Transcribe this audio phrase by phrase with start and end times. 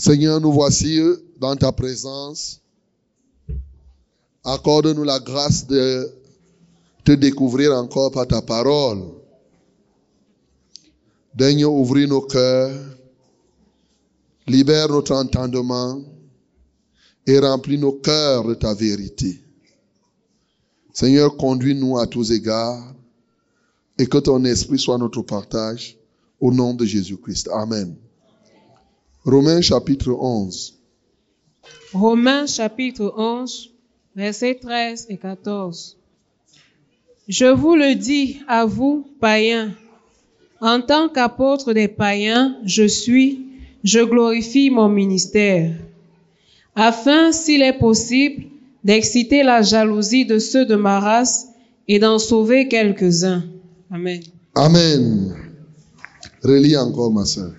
[0.00, 0.98] Seigneur, nous voici
[1.38, 2.62] dans ta présence.
[4.42, 6.10] Accorde-nous la grâce de
[7.04, 9.02] te découvrir encore par ta parole.
[11.34, 12.72] Daigne ouvrir nos cœurs,
[14.46, 16.00] libère notre entendement
[17.26, 19.38] et remplis nos cœurs de ta vérité.
[20.94, 22.94] Seigneur, conduis-nous à tous égards
[23.98, 25.98] et que ton esprit soit notre partage
[26.40, 27.50] au nom de Jésus-Christ.
[27.52, 27.94] Amen.
[29.24, 30.78] Romains chapitre 11.
[31.92, 33.70] Romains chapitre 11,
[34.16, 35.98] versets 13 et 14.
[37.28, 39.74] Je vous le dis à vous, païens,
[40.62, 43.46] en tant qu'apôtre des païens, je suis,
[43.84, 45.74] je glorifie mon ministère,
[46.74, 48.44] afin, s'il est possible,
[48.84, 51.48] d'exciter la jalousie de ceux de ma race
[51.86, 53.44] et d'en sauver quelques-uns.
[53.90, 54.22] Amen.
[54.54, 55.34] Amen.
[56.42, 57.52] Relis encore, ma soeur.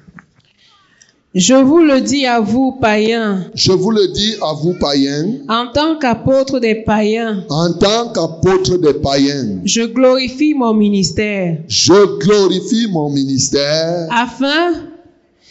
[1.34, 3.46] Je vous le dis à vous, païens.
[3.56, 5.28] Je vous le dis à vous, païens.
[5.48, 7.46] En tant qu'apôtre des païens.
[7.48, 9.62] En tant qu'apôtre des païens.
[9.64, 11.60] Je glorifie mon ministère.
[11.70, 14.10] Je glorifie mon ministère.
[14.12, 14.74] Afin,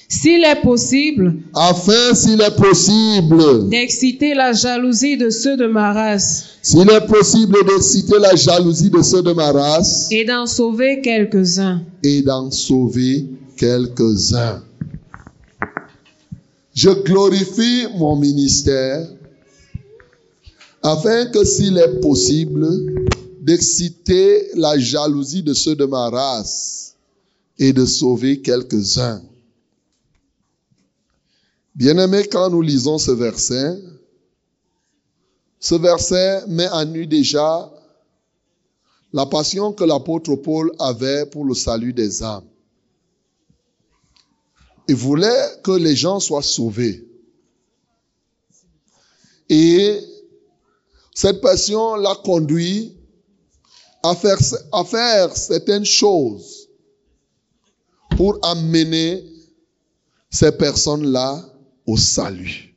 [0.06, 1.36] s'il est possible.
[1.54, 3.70] Afin, s'il est possible.
[3.70, 6.58] D'exciter la jalousie de ceux de ma race.
[6.60, 10.08] S'il est possible d'exciter la jalousie de ceux de ma race.
[10.10, 11.80] Et d'en sauver quelques-uns.
[12.04, 14.60] Et d'en sauver quelques-uns.
[16.82, 19.06] Je glorifie mon ministère
[20.82, 22.66] afin que s'il est possible
[23.42, 26.96] d'exciter la jalousie de ceux de ma race
[27.58, 29.20] et de sauver quelques-uns.
[31.74, 33.78] Bien-aimés, quand nous lisons ce verset,
[35.58, 37.70] ce verset met à nu déjà
[39.12, 42.49] la passion que l'apôtre Paul avait pour le salut des âmes.
[44.88, 47.06] Il voulait que les gens soient sauvés.
[49.48, 50.00] Et
[51.14, 52.96] cette passion l'a conduit
[54.02, 56.68] à faire, certaines choses
[58.16, 59.24] pour amener
[60.30, 61.44] ces personnes-là
[61.86, 62.74] au salut.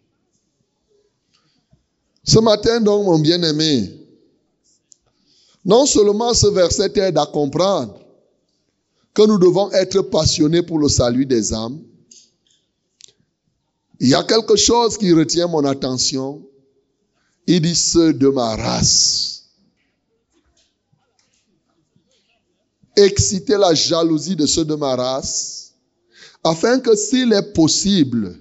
[2.23, 3.93] Ce matin, donc, mon bien-aimé,
[5.65, 7.99] non seulement ce verset aide à comprendre
[9.13, 11.81] que nous devons être passionnés pour le salut des âmes,
[14.03, 16.45] il y a quelque chose qui retient mon attention.
[17.47, 19.45] Il dit ceux de ma race.
[22.97, 25.75] Exciter la jalousie de ceux de ma race,
[26.43, 28.37] afin que s'il est possible,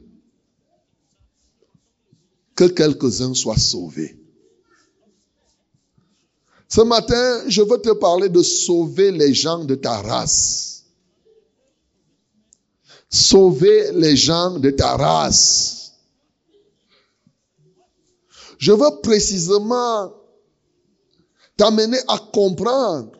[2.56, 4.18] que quelques-uns soient sauvés.
[6.68, 10.71] Ce matin, je veux te parler de sauver les gens de ta race
[13.12, 15.92] sauver les gens de ta race.
[18.58, 20.12] Je veux précisément
[21.56, 23.12] t'amener à comprendre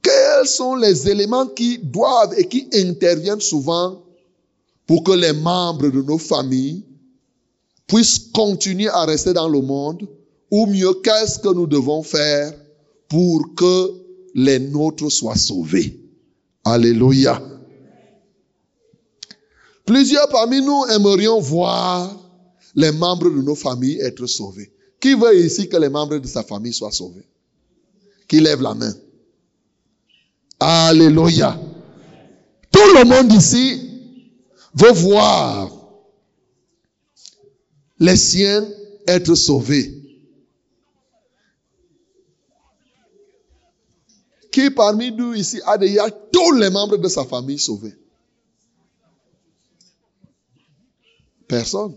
[0.00, 4.02] quels sont les éléments qui doivent et qui interviennent souvent
[4.86, 6.84] pour que les membres de nos familles
[7.86, 10.08] puissent continuer à rester dans le monde,
[10.50, 12.52] ou mieux, qu'est-ce que nous devons faire
[13.08, 13.90] pour que
[14.34, 15.98] les nôtres soient sauvés.
[16.64, 17.51] Alléluia.
[19.84, 22.18] Plusieurs parmi nous aimerions voir
[22.74, 24.72] les membres de nos familles être sauvés.
[25.00, 27.26] Qui veut ici que les membres de sa famille soient sauvés?
[28.28, 28.94] Qui lève la main?
[30.60, 31.58] Alléluia.
[32.70, 33.80] Tout le monde ici
[34.74, 35.70] veut voir
[37.98, 38.66] les siens
[39.06, 39.98] être sauvés.
[44.52, 47.94] Qui parmi nous ici a déjà tous les membres de sa famille sauvés?
[51.52, 51.94] Personne.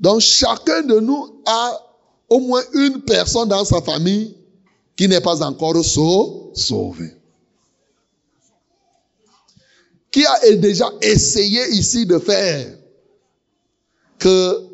[0.00, 1.78] Donc chacun de nous a
[2.30, 4.34] au moins une personne dans sa famille
[4.96, 7.14] qui n'est pas encore sauvé.
[10.10, 12.74] Qui a déjà essayé ici de faire
[14.18, 14.66] que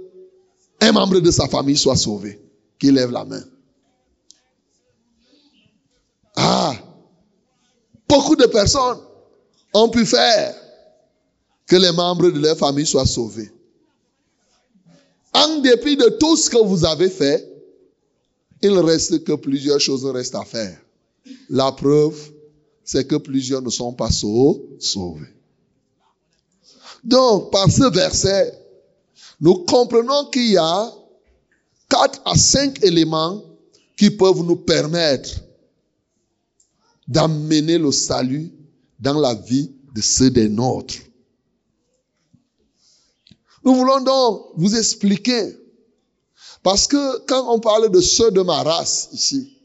[0.80, 2.40] un membre de sa famille soit sauvé
[2.78, 3.42] Qui lève la main.
[6.36, 6.74] Ah,
[8.08, 9.00] beaucoup de personnes
[9.74, 10.59] ont pu faire
[11.70, 13.48] que les membres de leur famille soient sauvés.
[15.32, 17.48] En dépit de tout ce que vous avez fait,
[18.60, 20.76] il reste que plusieurs choses restent à faire.
[21.48, 22.18] La preuve,
[22.82, 25.28] c'est que plusieurs ne sont pas sauvés.
[27.04, 28.52] Donc, par ce verset,
[29.40, 30.92] nous comprenons qu'il y a
[31.88, 33.44] quatre à cinq éléments
[33.96, 35.30] qui peuvent nous permettre
[37.06, 38.50] d'amener le salut
[38.98, 40.96] dans la vie de ceux des nôtres.
[43.64, 45.56] Nous voulons donc vous expliquer.
[46.62, 49.56] Parce que quand on parle de ceux de ma race ici,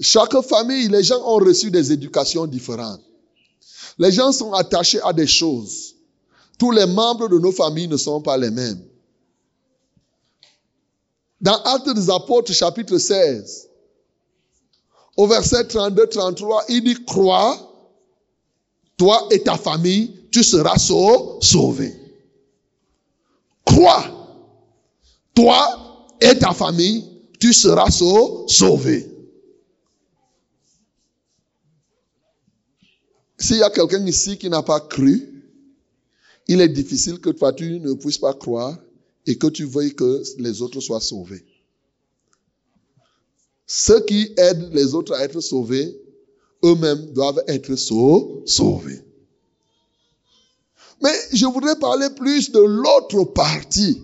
[0.00, 3.00] chaque famille, les gens ont reçu des éducations différentes.
[3.98, 5.94] Les gens sont attachés à des choses.
[6.58, 8.82] Tous les membres de nos familles ne sont pas les mêmes.
[11.40, 13.68] Dans Actes des Apôtres, chapitre 16,
[15.16, 17.58] au verset 32-33, il dit, crois,
[18.96, 22.01] toi et ta famille, tu seras sauvé.
[23.82, 24.04] Crois,
[25.34, 27.04] toi et ta famille,
[27.40, 29.08] tu seras sauvé.
[33.36, 35.50] S'il y a quelqu'un ici qui n'a pas cru,
[36.46, 38.78] il est difficile que toi tu ne puisses pas croire
[39.26, 41.44] et que tu veuilles que les autres soient sauvés.
[43.66, 46.00] Ceux qui aident les autres à être sauvés,
[46.62, 49.00] eux-mêmes doivent être sauvés.
[51.02, 54.02] Mais je voudrais parler plus de l'autre partie.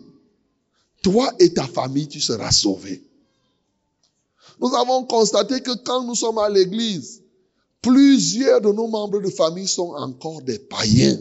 [1.02, 3.02] Toi et ta famille, tu seras sauvé.
[4.60, 7.22] Nous avons constaté que quand nous sommes à l'église,
[7.80, 11.18] plusieurs de nos membres de famille sont encore des païens.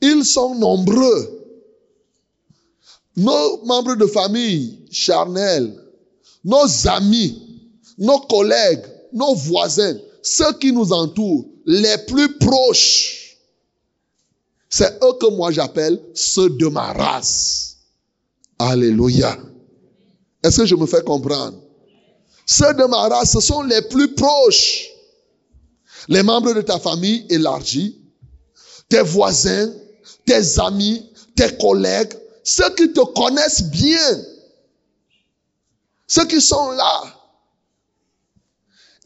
[0.00, 1.42] Ils sont nombreux.
[3.16, 5.74] Nos membres de famille charnels,
[6.44, 7.60] nos amis,
[7.98, 13.25] nos collègues, nos voisins, ceux qui nous entourent, les plus proches,
[14.68, 17.78] c'est eux que moi j'appelle ceux de ma race.
[18.58, 19.36] Alléluia.
[20.42, 21.58] Est-ce que je me fais comprendre?
[22.46, 24.88] Ceux de ma race, ce sont les plus proches.
[26.08, 28.00] Les membres de ta famille élargie,
[28.88, 29.72] tes voisins,
[30.24, 32.14] tes amis, tes collègues,
[32.44, 34.24] ceux qui te connaissent bien,
[36.06, 37.02] ceux qui sont là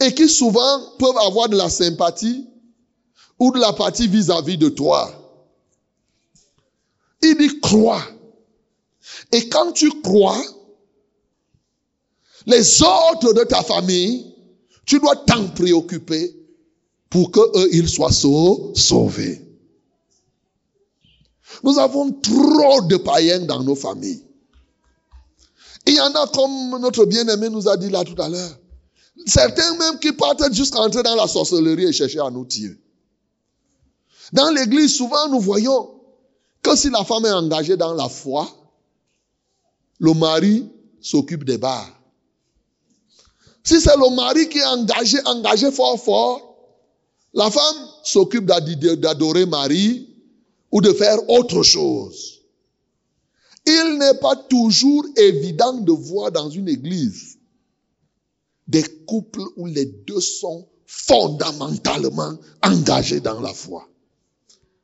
[0.00, 2.46] et qui souvent peuvent avoir de la sympathie
[3.38, 5.19] ou de la partie vis-à-vis de toi.
[7.22, 8.02] Il dit crois.
[9.32, 10.42] Et quand tu crois,
[12.46, 14.34] les autres de ta famille,
[14.86, 16.36] tu dois t'en préoccuper
[17.10, 19.46] pour que ils soient sauvés.
[21.62, 24.24] Nous avons trop de païens dans nos familles.
[25.86, 28.58] Il y en a comme notre bien-aimé nous a dit là tout à l'heure.
[29.26, 32.78] Certains même qui partent jusqu'à entrer dans la sorcellerie et chercher à nous tuer.
[34.32, 35.99] Dans l'église, souvent nous voyons
[36.62, 38.48] que si la femme est engagée dans la foi,
[39.98, 40.68] le mari
[41.00, 42.00] s'occupe des bars.
[43.62, 46.50] Si c'est le mari qui est engagé, engagé fort, fort,
[47.34, 50.08] la femme s'occupe d'adorer Marie
[50.72, 52.40] ou de faire autre chose.
[53.66, 57.38] Il n'est pas toujours évident de voir dans une église
[58.66, 63.88] des couples où les deux sont fondamentalement engagés dans la foi.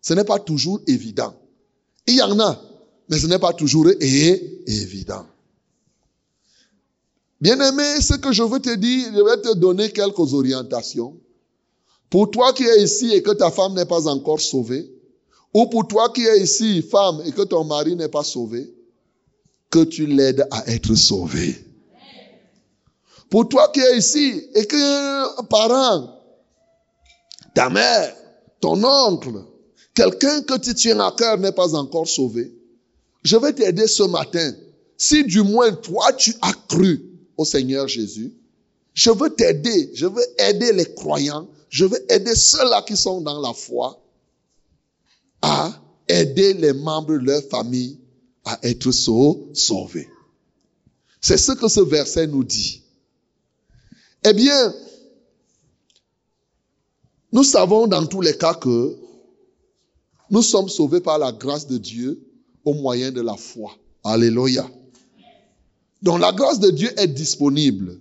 [0.02, 1.34] Ce n'est pas toujours évident.
[2.06, 2.60] Il y en a,
[3.08, 5.26] mais ce n'est pas toujours évident.
[7.40, 11.16] Bien-aimé, ce que je veux te dire, je vais te donner quelques orientations.
[12.08, 14.90] Pour toi qui es ici et que ta femme n'est pas encore sauvée,
[15.52, 18.72] ou pour toi qui es ici, femme, et que ton mari n'est pas sauvé,
[19.70, 21.56] que tu l'aides à être sauvé.
[23.30, 26.20] Pour toi qui es ici et que parent,
[27.54, 28.14] ta mère,
[28.60, 29.44] ton oncle,
[29.96, 32.52] quelqu'un que tu tiens à cœur n'est pas encore sauvé,
[33.24, 34.52] je vais t'aider ce matin.
[34.96, 37.04] Si du moins toi tu as cru
[37.36, 38.32] au Seigneur Jésus,
[38.94, 43.40] je veux t'aider, je veux aider les croyants, je veux aider ceux-là qui sont dans
[43.40, 44.00] la foi
[45.42, 45.72] à
[46.08, 47.98] aider les membres de leur famille
[48.44, 50.08] à être sauvés.
[51.20, 52.82] C'est ce que ce verset nous dit.
[54.24, 54.74] Eh bien,
[57.32, 58.96] nous savons dans tous les cas que
[60.30, 62.20] nous sommes sauvés par la grâce de Dieu
[62.64, 63.72] au moyen de la foi.
[64.04, 64.68] Alléluia.
[66.02, 68.00] Donc la grâce de Dieu est disponible.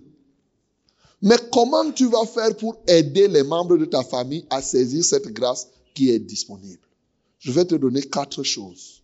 [1.22, 5.28] Mais comment tu vas faire pour aider les membres de ta famille à saisir cette
[5.28, 6.82] grâce qui est disponible?
[7.38, 9.02] Je vais te donner quatre choses.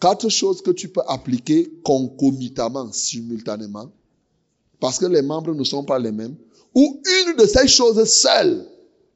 [0.00, 3.90] Quatre choses que tu peux appliquer concomitamment, simultanément,
[4.78, 6.36] parce que les membres ne sont pas les mêmes,
[6.74, 8.66] ou une de ces choses seules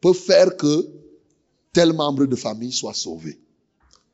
[0.00, 0.86] peut faire que
[1.74, 3.38] tel membre de famille soit sauvé.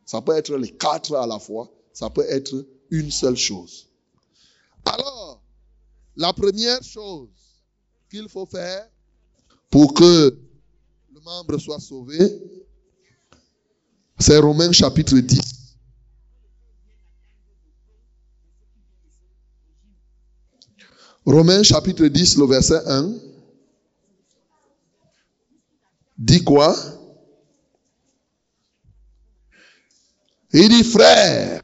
[0.05, 3.87] Ça peut être les quatre à la fois, ça peut être une seule chose.
[4.85, 5.41] Alors,
[6.17, 7.29] la première chose
[8.11, 8.89] qu'il faut faire
[9.69, 10.37] pour que
[11.15, 12.19] le membre soit sauvé,
[14.19, 15.41] c'est Romains chapitre 10.
[21.27, 23.15] Romains chapitre 10, le verset 1.
[26.19, 26.75] Dit quoi?
[30.53, 31.63] Il dit, frère,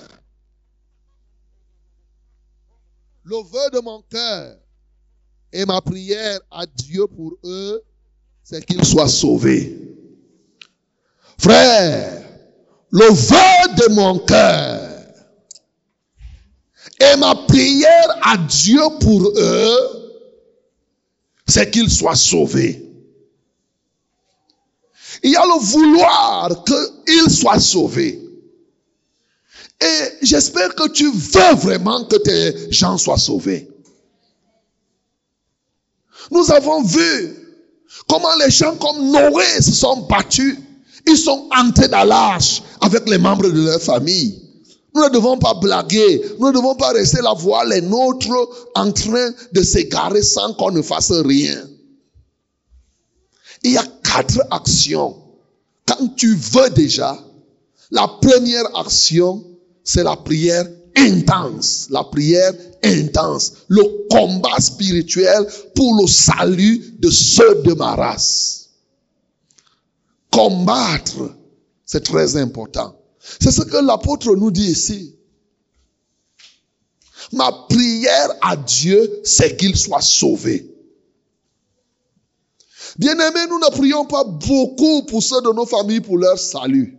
[3.24, 4.56] le vœu de mon cœur
[5.52, 7.82] et ma prière à Dieu pour eux,
[8.44, 9.76] c'est qu'ils soient sauvés.
[11.38, 12.22] Frère,
[12.90, 15.02] le vœu de mon cœur
[17.00, 20.06] et ma prière à Dieu pour eux,
[21.46, 22.82] c'est qu'ils soient sauvés.
[25.24, 28.25] Il y a le vouloir qu'ils soient sauvés.
[29.80, 33.68] Et j'espère que tu veux vraiment que tes gens soient sauvés.
[36.30, 37.36] Nous avons vu
[38.08, 40.58] comment les gens comme Noé se sont battus.
[41.06, 44.42] Ils sont entrés dans l'arche avec les membres de leur famille.
[44.94, 46.22] Nous ne devons pas blaguer.
[46.40, 48.30] Nous ne devons pas rester là voir les nôtres
[48.74, 51.62] en train de s'égarer sans qu'on ne fasse rien.
[53.62, 55.16] Il y a quatre actions.
[55.86, 57.22] Quand tu veux déjà,
[57.90, 59.44] la première action,
[59.86, 61.86] c'est la prière intense.
[61.90, 62.52] La prière
[62.82, 63.52] intense.
[63.68, 68.70] Le combat spirituel pour le salut de ceux de ma race.
[70.30, 71.34] Combattre,
[71.86, 72.98] c'est très important.
[73.20, 75.16] C'est ce que l'apôtre nous dit ici.
[77.32, 80.72] Ma prière à Dieu, c'est qu'il soit sauvé.
[82.98, 86.95] Bien-aimés, nous ne prions pas beaucoup pour ceux de nos familles pour leur salut.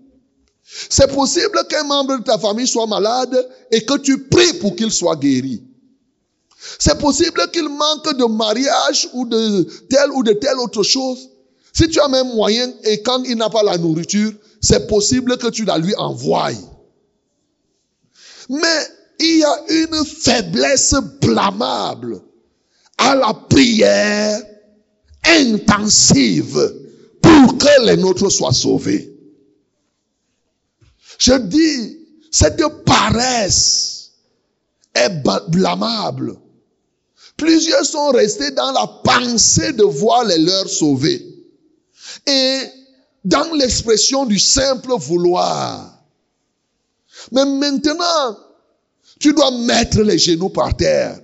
[0.67, 4.91] C'est possible qu'un membre de ta famille soit malade et que tu pries pour qu'il
[4.91, 5.63] soit guéri.
[6.79, 11.29] C'est possible qu'il manque de mariage ou de telle ou de telle autre chose.
[11.71, 15.47] Si tu as même moyen et quand il n'a pas la nourriture, c'est possible que
[15.47, 16.51] tu la lui envoies.
[18.50, 18.88] Mais
[19.19, 22.21] il y a une faiblesse blâmable
[22.97, 24.41] à la prière
[25.24, 26.74] intensive
[27.21, 29.16] pour que les nôtres soient sauvés.
[31.17, 32.00] Je dis,
[32.31, 34.12] cette paresse
[34.93, 35.09] est
[35.50, 36.38] blâmable.
[37.38, 41.24] Plusieurs sont restés dans la pensée de voir les leurs sauvés.
[42.25, 42.59] Et
[43.24, 45.93] dans l'expression du simple vouloir.
[47.31, 48.38] Mais maintenant,
[49.19, 51.19] tu dois mettre les genoux par terre.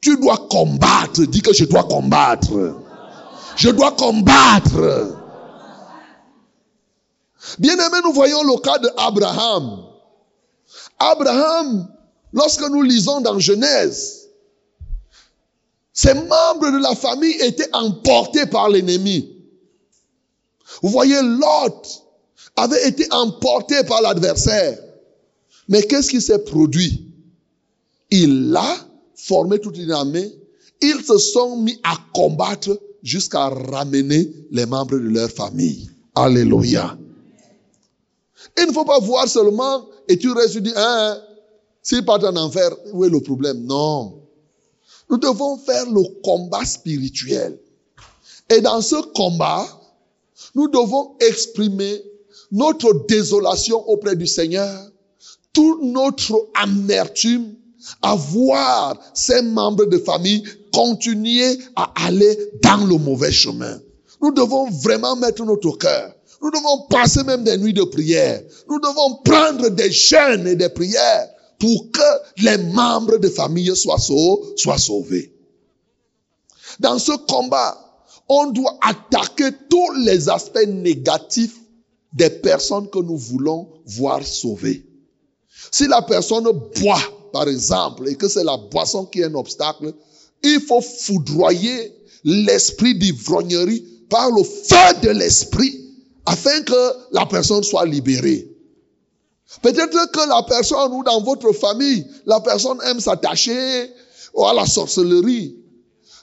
[0.00, 1.24] Tu dois combattre.
[1.24, 2.76] Dis que je dois combattre.
[3.56, 5.21] Je dois combattre.
[7.58, 9.84] Bien aimé, nous voyons le cas d'Abraham.
[10.98, 11.88] Abraham,
[12.32, 14.28] lorsque nous lisons dans Genèse,
[15.92, 19.36] ses membres de la famille étaient emportés par l'ennemi.
[20.82, 22.02] Vous voyez, Lot
[22.56, 24.78] avait été emporté par l'adversaire.
[25.68, 27.08] Mais qu'est-ce qui s'est produit?
[28.10, 28.76] Il a
[29.14, 30.32] formé toute une armée.
[30.80, 35.90] Ils se sont mis à combattre jusqu'à ramener les membres de leur famille.
[36.14, 36.96] Alléluia.
[38.58, 41.18] Il ne faut pas voir seulement et tu restes, tu dis, hein,
[41.82, 43.64] s'il part en enfer, où est le problème?
[43.64, 44.20] Non.
[45.10, 47.58] Nous devons faire le combat spirituel.
[48.48, 49.66] Et dans ce combat,
[50.54, 52.02] nous devons exprimer
[52.50, 54.90] notre désolation auprès du Seigneur,
[55.52, 57.54] toute notre amertume
[58.00, 63.80] à voir ces membres de famille continuer à aller dans le mauvais chemin.
[64.20, 66.14] Nous devons vraiment mettre notre cœur.
[66.42, 68.42] Nous devons passer même des nuits de prière.
[68.68, 73.98] Nous devons prendre des jeûnes et des prières pour que les membres de famille soient
[73.98, 74.56] sauvés.
[74.56, 75.32] Soient sauvés.
[76.80, 77.78] Dans ce combat,
[78.28, 81.60] on doit attaquer tous les aspects négatifs
[82.12, 84.84] des personnes que nous voulons voir sauvées.
[85.70, 86.48] Si la personne
[86.80, 89.94] boit, par exemple, et que c'est la boisson qui est un obstacle,
[90.42, 91.94] il faut foudroyer
[92.24, 95.81] l'esprit d'ivrognerie par le feu de l'esprit
[96.26, 98.48] afin que la personne soit libérée.
[99.60, 103.92] Peut-être que la personne ou dans votre famille, la personne aime s'attacher
[104.38, 105.56] à la sorcellerie.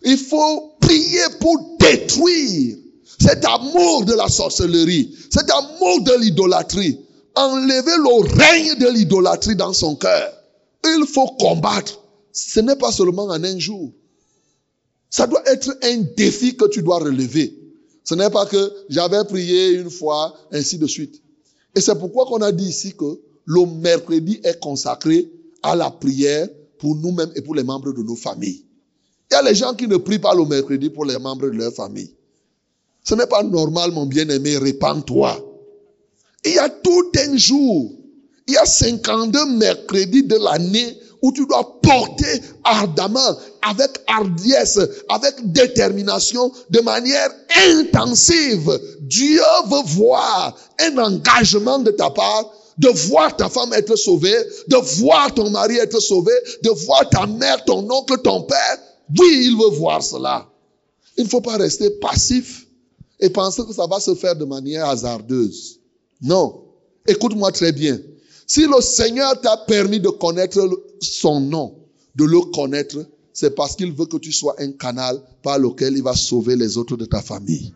[0.04, 2.78] Il faut prier pour détruire
[3.20, 7.00] cet amour de la sorcellerie, cet amour de l'idolâtrie.
[7.36, 10.34] Enlever le règne de l'idolâtrie dans son cœur.
[10.84, 12.02] Il faut combattre.
[12.32, 13.92] Ce n'est pas seulement en un jour.
[15.10, 17.59] Ça doit être un défi que tu dois relever.
[18.04, 21.22] Ce n'est pas que j'avais prié une fois, ainsi de suite.
[21.76, 25.32] Et c'est pourquoi qu'on a dit ici que le mercredi est consacré
[25.64, 26.48] à la prière
[26.80, 28.64] pour nous-mêmes et pour les membres de nos familles.
[29.30, 31.58] Il y a les gens qui ne prient pas le mercredi pour les membres de
[31.58, 32.12] leur famille.
[33.04, 35.38] Ce n'est pas normal, mon bien-aimé, répands-toi.
[36.46, 37.92] Il y a tout un jour,
[38.48, 45.52] il y a 52 mercredis de l'année où tu dois porter ardemment, avec hardiesse, avec
[45.52, 47.30] détermination, de manière
[47.70, 48.80] intensive.
[49.02, 54.38] Dieu veut voir un engagement de ta part de voir ta femme être sauvée,
[54.70, 56.32] de voir ton mari être sauvé,
[56.64, 58.78] de voir ta mère, ton oncle, ton père.
[59.20, 60.48] Oui, il veut voir cela.
[61.18, 62.66] Il ne faut pas rester passif
[63.20, 65.80] et penser que ça va se faire de manière hasardeuse.
[66.22, 66.64] Non.
[67.06, 68.00] Écoute-moi très bien.
[68.48, 70.70] Si le Seigneur t'a permis de connaître
[71.02, 71.76] son nom,
[72.16, 72.98] de le connaître,
[73.40, 76.78] c'est parce qu'il veut que tu sois un canal par lequel il va sauver les
[76.78, 77.74] autres de ta famille.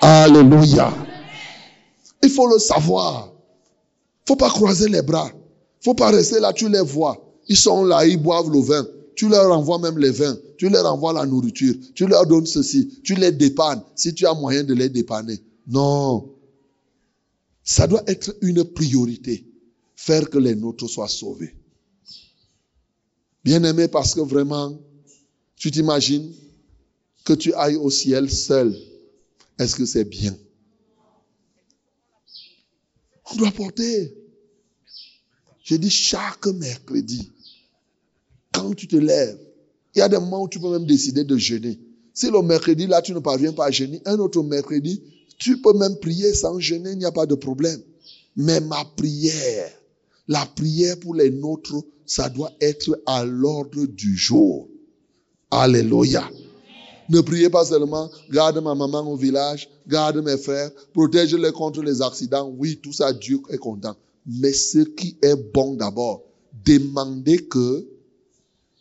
[0.00, 0.92] Alléluia.
[2.20, 3.32] Il faut le savoir.
[4.26, 5.30] Faut pas croiser les bras.
[5.82, 7.16] Faut pas rester là, tu les vois.
[7.46, 8.84] Ils sont là, ils boivent le vin.
[9.14, 10.36] Tu leur envoies même les vins.
[10.56, 11.76] Tu leur envoies la nourriture.
[11.94, 13.00] Tu leur donnes ceci.
[13.04, 15.38] Tu les dépannes si tu as moyen de les dépanner.
[15.68, 16.28] Non.
[17.62, 19.46] Ça doit être une priorité.
[19.94, 21.54] Faire que les nôtres soient sauvés.
[23.44, 24.76] Bien aimé parce que vraiment,
[25.58, 26.32] tu t'imagines
[27.24, 28.76] que tu ailles au ciel seul.
[29.58, 30.36] Est-ce que c'est bien?
[33.30, 34.14] On doit porter.
[35.62, 37.30] J'ai dit chaque mercredi,
[38.52, 39.38] quand tu te lèves,
[39.94, 41.78] il y a des moments où tu peux même décider de jeûner.
[42.14, 45.02] Si le mercredi, là, tu ne parviens pas à jeûner, un autre mercredi,
[45.38, 47.80] tu peux même prier sans jeûner, il n'y a pas de problème.
[48.36, 49.70] Mais ma prière,
[50.26, 54.67] la prière pour les nôtres, ça doit être à l'ordre du jour.
[55.50, 56.30] Alléluia.
[57.08, 62.02] Ne priez pas seulement, garde ma maman au village, garde mes frères, protège-les contre les
[62.02, 62.52] accidents.
[62.58, 63.96] Oui, tout ça, Dieu est content.
[64.26, 66.24] Mais ce qui est bon d'abord,
[66.64, 67.86] demandez que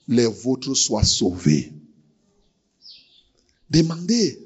[0.09, 1.71] les vôtres soient sauvés.
[3.69, 4.45] Demandez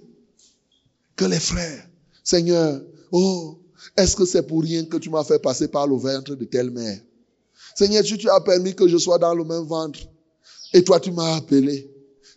[1.15, 1.87] que les frères,
[2.23, 3.59] Seigneur, oh,
[3.97, 6.69] est-ce que c'est pour rien que tu m'as fait passer par le ventre de telle
[6.69, 6.99] mère?
[7.75, 9.99] Seigneur, tu, tu as permis que je sois dans le même ventre.
[10.73, 11.90] Et toi, tu m'as appelé.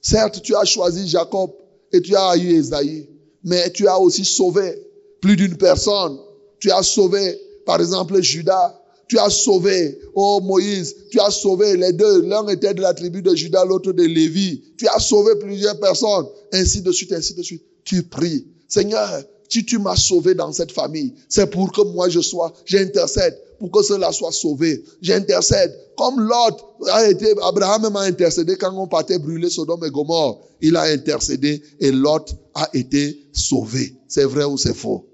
[0.05, 1.51] Certes, tu as choisi Jacob
[1.91, 3.09] et tu as eu Esaïe,
[3.43, 4.79] mais tu as aussi sauvé
[5.23, 6.19] plus d'une personne.
[6.61, 8.81] Tu as sauvé, par exemple, Judas.
[9.09, 12.23] Tu as sauvé, oh Moïse, tu as sauvé les deux.
[12.23, 14.63] L'un était de la tribu de Judas, l'autre de Lévi.
[14.79, 17.63] Tu as sauvé plusieurs personnes, ainsi de suite, ainsi de suite.
[17.85, 18.47] Tu pries.
[18.67, 23.39] Seigneur, si tu m'as sauvé dans cette famille, c'est pour que moi je sois, j'intercède
[23.59, 24.85] pour que cela soit sauvé.
[25.01, 25.79] J'intercède.
[25.97, 30.41] Comme Lot a été, Abraham m'a intercédé quand on partait brûler Sodome et Gomorre.
[30.61, 33.97] Il a intercédé et Lot a été sauvé.
[34.09, 35.07] C'est vrai ou c'est faux?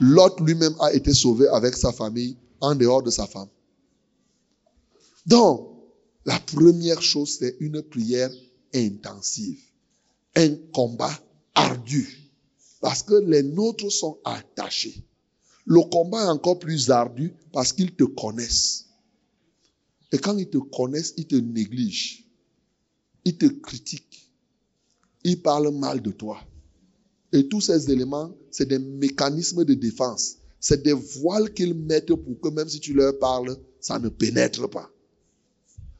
[0.00, 3.48] Lot lui-même a été sauvé avec sa famille en dehors de sa femme.
[5.26, 5.70] Donc,
[6.24, 8.30] la première chose, c'est une prière
[8.74, 9.58] intensive.
[10.36, 11.12] Un combat
[11.54, 12.30] ardu.
[12.80, 15.02] Parce que les nôtres sont attachés.
[15.66, 18.86] Le combat est encore plus ardu parce qu'ils te connaissent.
[20.12, 22.24] Et quand ils te connaissent, ils te négligent.
[23.24, 24.30] Ils te critiquent.
[25.24, 26.38] Ils parlent mal de toi.
[27.32, 30.36] Et tous ces éléments, c'est des mécanismes de défense.
[30.60, 34.68] C'est des voiles qu'ils mettent pour que même si tu leur parles, ça ne pénètre
[34.70, 34.90] pas.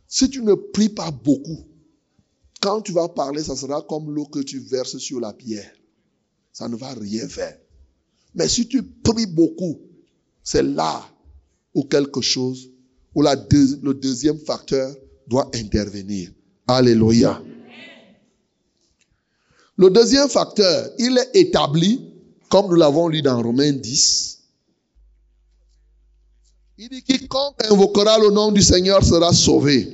[0.06, 1.66] Si tu ne pries pas beaucoup,
[2.60, 5.74] quand tu vas parler, ça sera comme l'eau que tu verses sur la pierre.
[6.52, 7.58] Ça ne va rien faire.
[8.34, 9.80] Mais si tu pries beaucoup,
[10.42, 11.08] c'est là
[11.74, 12.70] où quelque chose,
[13.14, 14.94] où le deuxième facteur
[15.26, 16.30] doit intervenir.
[16.66, 17.42] Alléluia.
[19.76, 22.12] Le deuxième facteur, il est établi,
[22.48, 24.40] comme nous l'avons lu dans Romains 10.
[26.78, 29.88] Il dit quiconque invoquera le nom du Seigneur sera sauvé.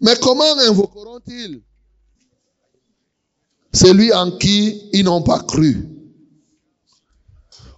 [0.00, 1.62] Mais comment invoqueront-ils?
[3.72, 5.91] Celui en qui ils n'ont pas cru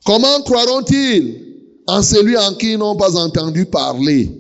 [0.05, 1.43] Comment croiront-ils
[1.87, 4.31] en celui en qui ils n'ont pas entendu parler?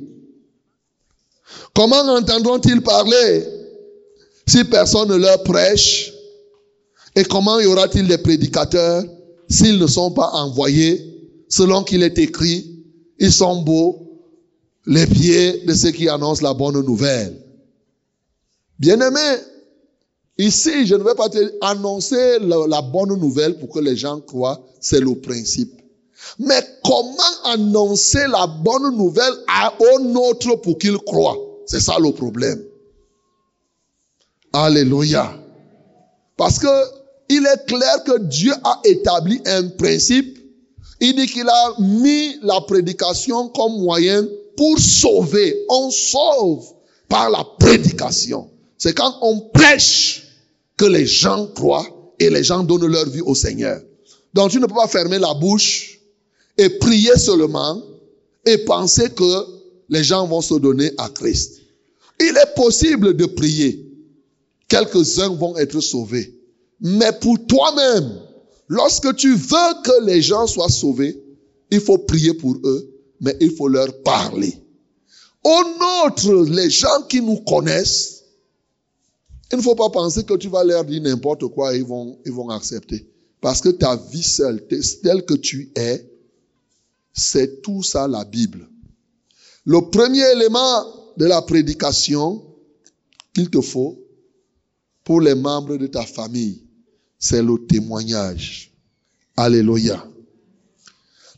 [1.75, 3.45] Comment entendront-ils parler
[4.47, 6.13] si personne ne leur prêche?
[7.17, 9.05] Et comment y aura-t-il des prédicateurs
[9.49, 11.01] s'ils ne sont pas envoyés
[11.49, 12.85] selon qu'il est écrit
[13.19, 14.05] Ils sont beaux,
[14.87, 17.41] les pieds de ceux qui annoncent la bonne nouvelle.
[18.79, 19.21] Bien-aimé,
[20.39, 24.61] Ici, je ne vais pas te annoncer la, bonne nouvelle pour que les gens croient,
[24.81, 25.81] c'est le principe.
[26.39, 32.11] Mais comment annoncer la bonne nouvelle à un autre pour qu'il croit C'est ça le
[32.13, 32.65] problème.
[34.53, 35.39] Alléluia.
[36.37, 36.67] Parce que
[37.29, 40.39] il est clair que Dieu a établi un principe.
[41.01, 45.65] Il dit qu'il a mis la prédication comme moyen pour sauver.
[45.69, 46.67] On sauve
[47.09, 48.51] par la prédication.
[48.79, 50.24] C'est quand on prêche
[50.77, 51.87] que les gens croient
[52.19, 53.81] et les gens donnent leur vie au Seigneur.
[54.33, 56.01] Donc tu ne peux pas fermer la bouche
[56.59, 57.83] et prier seulement
[58.47, 59.45] et penser que
[59.89, 61.61] les gens vont se donner à Christ.
[62.21, 63.87] Il est possible de prier.
[64.69, 66.35] Quelques-uns vont être sauvés.
[66.81, 68.21] Mais pour toi-même,
[68.69, 71.21] lorsque tu veux que les gens soient sauvés,
[71.71, 74.55] il faut prier pour eux, mais il faut leur parler.
[75.43, 78.14] Au nôtre, les gens qui nous connaissent,
[79.53, 82.19] il ne faut pas penser que tu vas leur dire n'importe quoi et ils vont,
[82.25, 83.09] ils vont accepter.
[83.41, 84.67] Parce que ta vie seule,
[85.03, 86.11] telle que tu es,
[87.13, 88.69] c'est tout ça la Bible.
[89.65, 90.85] Le premier élément
[91.17, 92.43] de la prédication
[93.33, 93.99] qu'il te faut
[95.05, 96.63] pour les membres de ta famille,
[97.19, 98.73] c'est le témoignage.
[99.37, 100.05] Alléluia.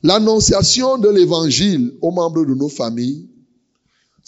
[0.03, 3.29] L'annonciation de l'évangile aux membres de nos familles,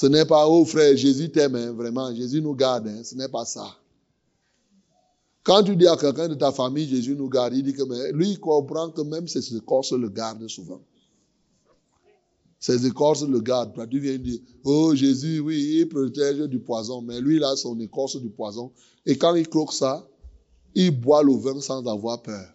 [0.01, 3.27] ce n'est pas, oh frère, Jésus t'aime, hein, vraiment, Jésus nous garde, hein, ce n'est
[3.27, 3.67] pas ça.
[5.43, 8.31] Quand tu dis à quelqu'un de ta famille, Jésus nous garde, il dit que lui,
[8.31, 10.81] il comprend que même ses écorces le gardent souvent.
[12.61, 13.75] Ses écorces le gardent.
[13.91, 17.77] Tu viens dire, oh Jésus, oui, il protège du poison, mais lui, il a son
[17.81, 18.71] écorce du poison.
[19.05, 20.07] Et quand il croque ça,
[20.77, 22.47] il boit le vin sans avoir peur.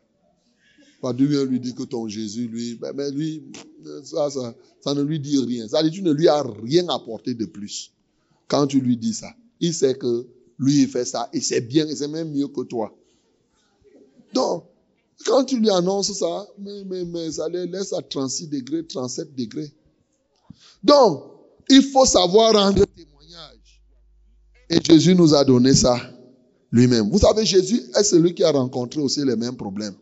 [1.11, 3.43] Tu viens lui dire que ton Jésus, lui, ben, mais lui,
[4.03, 5.67] ça, ça, ça, ne lui dit rien.
[5.67, 7.91] Ça dit, tu ne lui as rien apporté de plus.
[8.47, 10.25] Quand tu lui dis ça, il sait que
[10.59, 12.95] lui, il fait ça, et c'est bien, et c'est même mieux que toi.
[14.33, 14.63] Donc,
[15.25, 19.35] quand tu lui annonces ça, mais, mais, mais ça les laisse à 36 degrés, 37
[19.35, 19.71] degrés.
[20.83, 21.23] Donc,
[21.69, 23.81] il faut savoir rendre témoignage.
[24.69, 25.97] Et Jésus nous a donné ça
[26.71, 27.09] lui-même.
[27.09, 29.95] Vous savez, Jésus est celui qui a rencontré aussi les mêmes problèmes.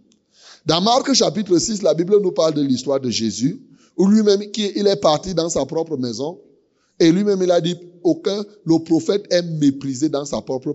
[0.65, 3.61] Dans Marc chapitre 6, la Bible nous parle de l'histoire de Jésus,
[3.97, 6.39] où lui-même, il est parti dans sa propre maison,
[6.99, 10.73] et lui-même, il a dit, aucun, le prophète est méprisé dans sa propre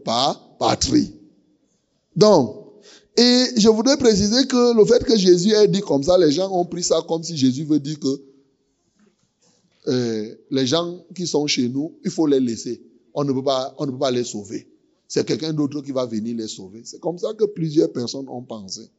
[0.58, 1.12] patrie.
[2.16, 2.66] Donc,
[3.16, 6.50] et je voudrais préciser que le fait que Jésus ait dit comme ça, les gens
[6.52, 8.20] ont pris ça comme si Jésus veut dire que
[9.88, 12.82] euh, les gens qui sont chez nous, il faut les laisser.
[13.14, 14.68] On ne peut pas, on ne peut pas les sauver.
[15.08, 16.82] C'est quelqu'un d'autre qui va venir les sauver.
[16.84, 18.90] C'est comme ça que plusieurs personnes ont pensé.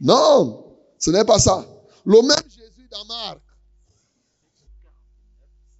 [0.00, 1.66] Non, ce n'est pas ça.
[2.04, 3.40] Le même Jésus dans Marc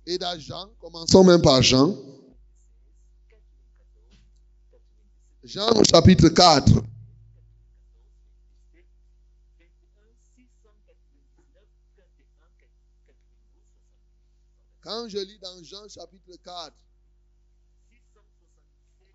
[0.06, 1.94] et dans Jean, commençons même par Jean.
[5.42, 6.72] Jean au chapitre 4.
[14.80, 16.72] Quand je lis dans Jean chapitre 4,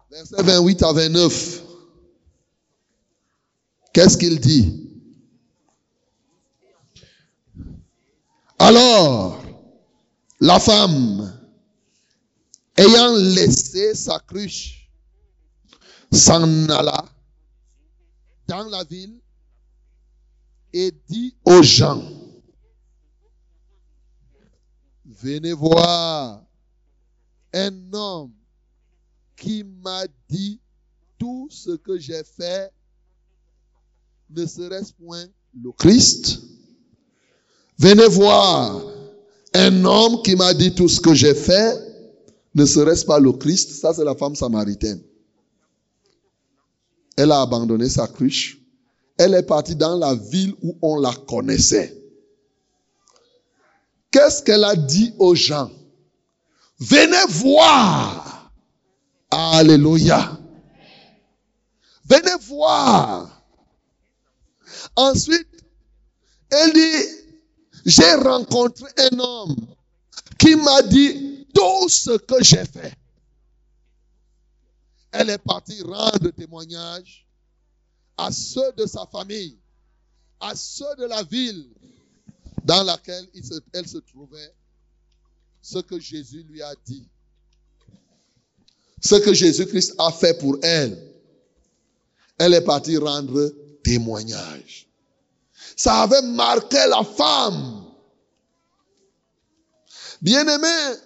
[0.10, 1.64] verset 28 à 29,
[3.94, 4.89] qu'est-ce qu'il dit?
[8.62, 9.42] Alors,
[10.42, 11.34] la femme,
[12.76, 14.92] ayant laissé sa cruche,
[16.12, 17.06] s'en alla
[18.48, 19.22] dans la ville
[20.74, 22.04] et dit aux gens,
[25.06, 26.44] venez voir
[27.54, 28.34] un homme
[29.38, 30.60] qui m'a dit
[31.18, 32.74] tout ce que j'ai fait,
[34.30, 36.42] ne serait-ce point le Christ
[37.80, 38.82] Venez voir
[39.54, 41.78] un homme qui m'a dit tout ce que j'ai fait,
[42.54, 45.02] ne serait-ce pas le Christ Ça, c'est la femme samaritaine.
[47.16, 48.60] Elle a abandonné sa cruche.
[49.18, 51.96] Elle est partie dans la ville où on la connaissait.
[54.12, 55.72] Qu'est-ce qu'elle a dit aux gens?
[56.80, 58.52] Venez voir.
[59.32, 60.38] Alléluia.
[62.06, 63.44] Venez voir.
[64.96, 65.48] Ensuite,
[66.50, 67.19] elle dit,
[67.90, 69.56] j'ai rencontré un homme
[70.38, 72.94] qui m'a dit tout ce que j'ai fait.
[75.12, 77.26] Elle est partie rendre témoignage
[78.18, 79.58] à ceux de sa famille,
[80.40, 81.68] à ceux de la ville
[82.64, 83.28] dans laquelle
[83.74, 84.54] elle se trouvait,
[85.62, 87.08] ce que Jésus lui a dit,
[89.02, 90.98] ce que Jésus-Christ a fait pour elle.
[92.38, 94.88] Elle est partie rendre témoignage.
[95.76, 97.79] Ça avait marqué la femme.
[100.22, 100.98] Bien-aimé,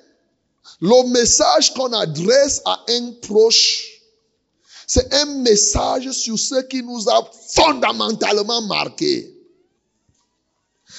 [0.81, 3.89] le message qu'on adresse à un proche,
[4.87, 9.33] c'est un message sur ce qui nous a fondamentalement marqué.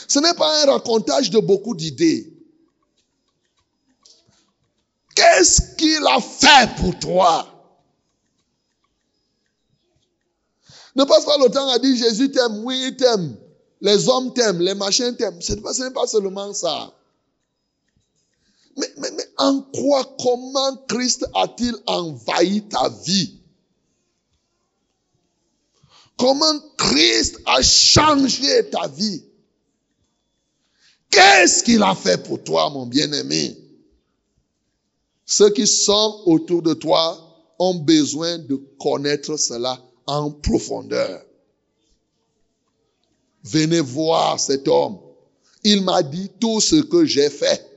[0.09, 2.33] Ce n'est pas un racontage de beaucoup d'idées.
[5.15, 7.51] Qu'est-ce qu'il a fait pour toi?
[10.97, 13.37] Ne passe pas le temps à dire Jésus t'aime, oui, il t'aime.
[13.81, 15.41] Les hommes t'aiment, les machins t'aiment.
[15.41, 16.93] Ce n'est pas, seulement ça.
[18.77, 18.89] Mais,
[19.37, 23.41] en quoi, comment Christ a-t-il envahi ta vie?
[26.17, 29.25] Comment Christ a changé ta vie?
[31.11, 33.57] Qu'est-ce qu'il a fait pour toi, mon bien-aimé?
[35.27, 37.21] Ceux qui sont autour de toi
[37.59, 41.25] ont besoin de connaître cela en profondeur.
[43.43, 44.99] Venez voir cet homme.
[45.63, 47.74] Il m'a dit tout ce que j'ai fait.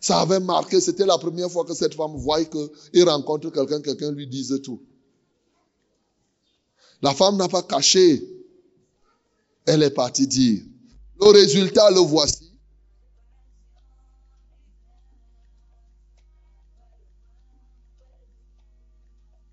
[0.00, 4.12] Ça avait marqué, c'était la première fois que cette femme voyait qu'il rencontre quelqu'un, quelqu'un
[4.12, 4.80] lui dise tout.
[7.02, 8.22] La femme n'a pas caché.
[9.66, 10.62] Elle est partie dire.
[11.20, 12.52] Le résultat, le voici.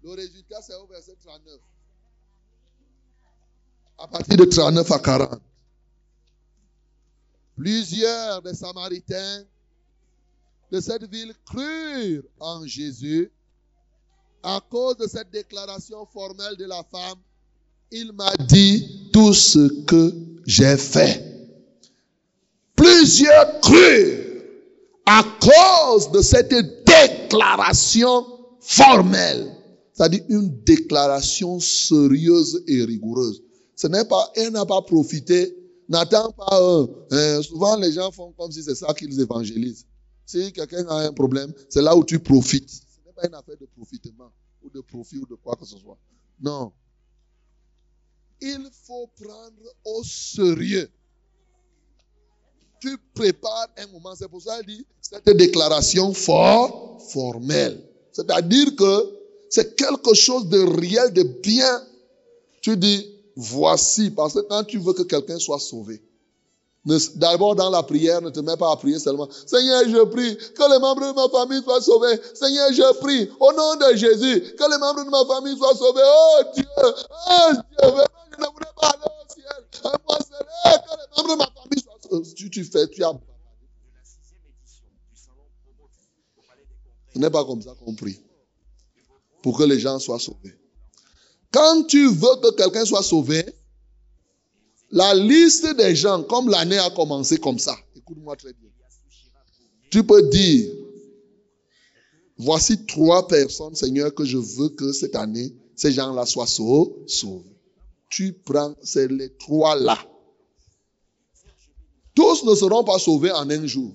[0.03, 1.59] Le résultat, c'est au verset 39.
[3.97, 5.41] À partir de 39 à 40.
[7.55, 9.45] Plusieurs des Samaritains
[10.75, 13.31] de cette ville crurent en Jésus
[14.43, 17.17] à cause de cette déclaration formelle de la femme.
[17.91, 20.13] Il m'a dit tout ce que
[20.45, 21.23] j'ai fait.
[22.75, 24.41] Plusieurs crurent
[25.05, 26.53] à cause de cette
[26.85, 28.25] déclaration
[28.59, 29.55] formelle.
[29.93, 33.41] C'est-à-dire une déclaration sérieuse et rigoureuse.
[33.77, 35.55] Ce n'est pas, elle n'a pas profité.
[35.87, 36.89] N'attends pas un.
[37.11, 39.85] Hein, souvent, les gens font comme si c'est ça qu'ils évangélisent.
[40.25, 42.69] Si quelqu'un a un problème, c'est là où tu profites.
[42.69, 44.31] Ce n'est pas une affaire de profitement
[44.63, 45.97] ou de profit ou de quoi que ce soit.
[46.41, 46.71] Non.
[48.41, 50.89] Il faut prendre au sérieux.
[52.79, 54.15] Tu prépares un moment.
[54.15, 57.81] C'est pour ça qu'il dit cette déclaration fort, formelle.
[58.11, 59.15] C'est-à-dire que
[59.49, 61.81] c'est quelque chose de réel, de bien.
[62.61, 66.01] Tu dis, voici, parce que quand tu veux que quelqu'un soit sauvé,
[66.85, 69.27] D'abord, dans la prière, ne te mets pas à prier seulement.
[69.47, 72.19] Seigneur, je prie que les membres de ma famille soient sauvés.
[72.35, 76.01] Seigneur, je prie au nom de Jésus que les membres de ma famille soient sauvés.
[76.05, 79.91] Oh Dieu, oh Dieu, je ne voudrais pas aller au ciel.
[80.07, 82.33] Moi, c'est que les membres de ma famille soient sauvés.
[82.35, 83.13] Tu, tu fais, tu as.
[87.13, 88.19] Ce n'est pas comme ça qu'on prie.
[89.41, 90.55] Pour que les gens soient sauvés.
[91.51, 93.43] Quand tu veux que quelqu'un soit sauvé,
[94.91, 98.69] la liste des gens, comme l'année a commencé comme ça, écoute-moi très bien.
[99.89, 100.71] Tu peux dire,
[102.37, 107.43] voici trois personnes, Seigneur, que je veux que cette année, ces gens-là soient sauvés.
[108.09, 109.97] Tu prends, c'est les trois-là.
[112.13, 113.93] Tous ne seront pas sauvés en un jour.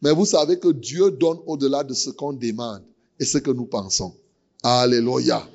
[0.00, 2.82] Mais vous savez que Dieu donne au-delà de ce qu'on demande
[3.18, 4.14] et ce que nous pensons.
[4.62, 5.46] Alléluia.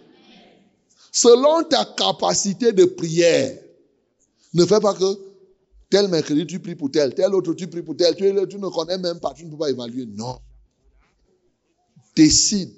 [1.11, 3.57] Selon ta capacité de prière,
[4.53, 5.05] ne fais pas que
[5.89, 8.67] tel mercredi tu pries pour tel, tel autre tu pries pour tel, tu, tu ne
[8.69, 10.05] connais même pas, tu ne peux pas évaluer.
[10.05, 10.39] Non.
[12.15, 12.73] Décide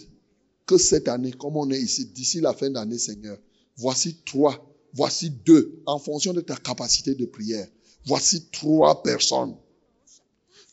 [0.66, 3.38] que cette année, comme on est ici, d'ici la fin d'année, Seigneur,
[3.78, 7.68] voici trois, voici deux, en fonction de ta capacité de prière.
[8.06, 9.56] Voici trois personnes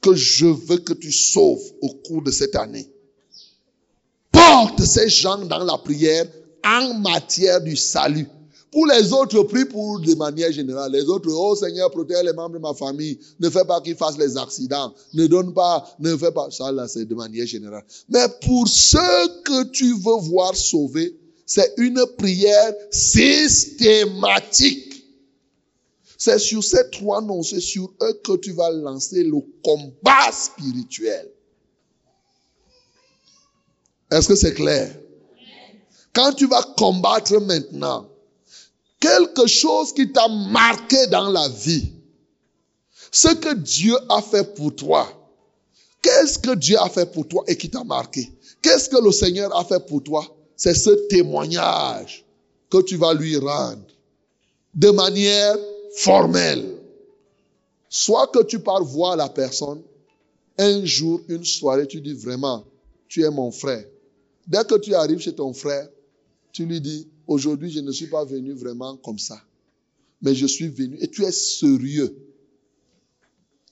[0.00, 2.90] que je veux que tu sauves au cours de cette année.
[4.30, 6.26] Porte ces gens dans la prière
[6.64, 8.26] en matière du salut.
[8.72, 10.92] Pour les autres, prie pour de manière générale.
[10.92, 13.18] Les autres, oh Seigneur, protège les membres de ma famille.
[13.38, 14.94] Ne fais pas qu'ils fassent les accidents.
[15.12, 16.50] Ne donne pas, ne fais pas.
[16.50, 17.84] Ça, là, c'est de manière générale.
[18.08, 25.04] Mais pour ceux que tu veux voir sauvés, c'est une prière systématique.
[26.16, 31.30] C'est sur ces trois noms, c'est sur eux que tu vas lancer le combat spirituel.
[34.10, 34.96] Est-ce que c'est clair?
[36.14, 38.08] Quand tu vas combattre maintenant,
[39.02, 41.92] quelque chose qui t'a marqué dans la vie,
[43.10, 45.08] ce que Dieu a fait pour toi,
[46.00, 48.30] qu'est-ce que Dieu a fait pour toi et qui t'a marqué?
[48.62, 50.24] Qu'est-ce que le Seigneur a fait pour toi?
[50.56, 52.24] C'est ce témoignage
[52.70, 53.82] que tu vas lui rendre
[54.72, 55.56] de manière
[55.96, 56.78] formelle.
[57.88, 59.82] Soit que tu pars voir la personne,
[60.58, 62.64] un jour, une soirée, tu dis vraiment,
[63.08, 63.84] tu es mon frère.
[64.46, 65.88] Dès que tu arrives chez ton frère,
[66.52, 69.40] tu lui dis, Aujourd'hui, je ne suis pas venu vraiment comme ça.
[70.20, 72.16] Mais je suis venu et tu es sérieux.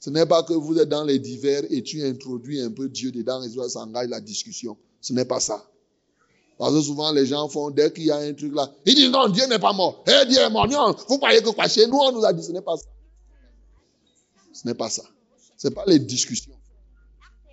[0.00, 3.12] Ce n'est pas que vous êtes dans les divers et tu introduis un peu Dieu
[3.12, 4.76] dedans et ça engage la discussion.
[5.00, 5.70] Ce n'est pas ça.
[6.58, 9.10] Parce que souvent les gens font, dès qu'il y a un truc là, ils disent
[9.10, 10.04] non, Dieu n'est pas mort.
[10.06, 10.68] Eh, Dieu est mort.
[10.68, 12.86] Non, vous croyez que quoi Chez nous, on nous a dit, ce n'est pas ça.
[14.52, 15.02] Ce n'est pas ça.
[15.56, 16.54] Ce n'est pas les discussions.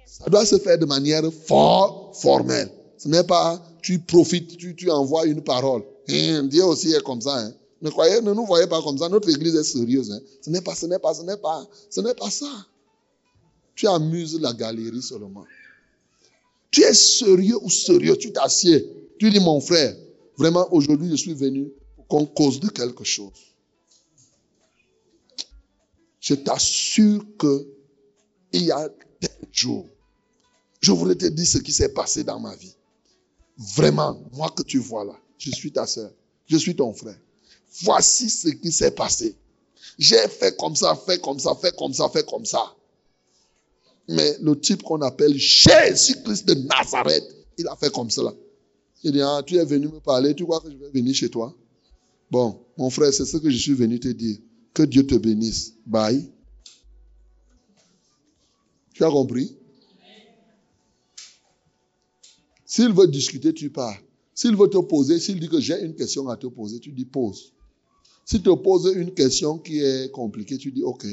[0.05, 2.71] Ça doit se faire de manière fort formelle.
[2.97, 5.81] Ce n'est pas tu profites, tu, envoies une parole.
[6.09, 7.37] Hein, Dieu aussi est comme ça.
[7.37, 7.53] Hein.
[7.81, 9.07] Ne, croyez, ne nous voyez pas comme ça.
[9.07, 10.11] Notre église est sérieuse.
[10.11, 10.19] Hein.
[10.41, 12.51] Ce n'est pas, ce n'est pas, ce n'est pas, ce n'est pas ça.
[13.75, 15.45] Tu amuses la galerie seulement.
[16.69, 18.85] Tu es sérieux ou sérieux, tu t'assieds.
[19.19, 19.95] Tu dis, mon frère,
[20.37, 23.39] vraiment, aujourd'hui, je suis venu pour qu'on cause de quelque chose.
[26.19, 27.65] Je t'assure que
[28.51, 28.89] il y a
[29.21, 29.85] tel jour,
[30.81, 32.76] je voulais te dire ce qui s'est passé dans ma vie.
[33.57, 36.11] Vraiment, moi que tu vois là, je suis ta soeur,
[36.45, 37.17] je suis ton frère.
[37.83, 39.35] Voici ce qui s'est passé.
[39.97, 42.75] J'ai fait comme ça, fait comme ça, fait comme ça, fait comme ça.
[44.07, 47.25] Mais le type qu'on appelle Jésus-Christ de Nazareth,
[47.57, 48.33] il a fait comme cela.
[49.03, 51.29] Il dit, ah, tu es venu me parler, tu crois que je vais venir chez
[51.29, 51.53] toi?
[52.29, 54.37] Bon, mon frère, c'est ce que je suis venu te dire.
[54.73, 55.73] Que Dieu te bénisse.
[55.85, 56.29] Bye.
[58.93, 59.55] Tu as compris?
[62.67, 63.97] S'il veut discuter, tu pars.
[64.35, 67.05] S'il veut te poser, s'il dit que j'ai une question à te poser, tu dis
[67.05, 67.53] pose.
[68.25, 71.07] S'il te pose une question qui est compliquée, tu dis ok,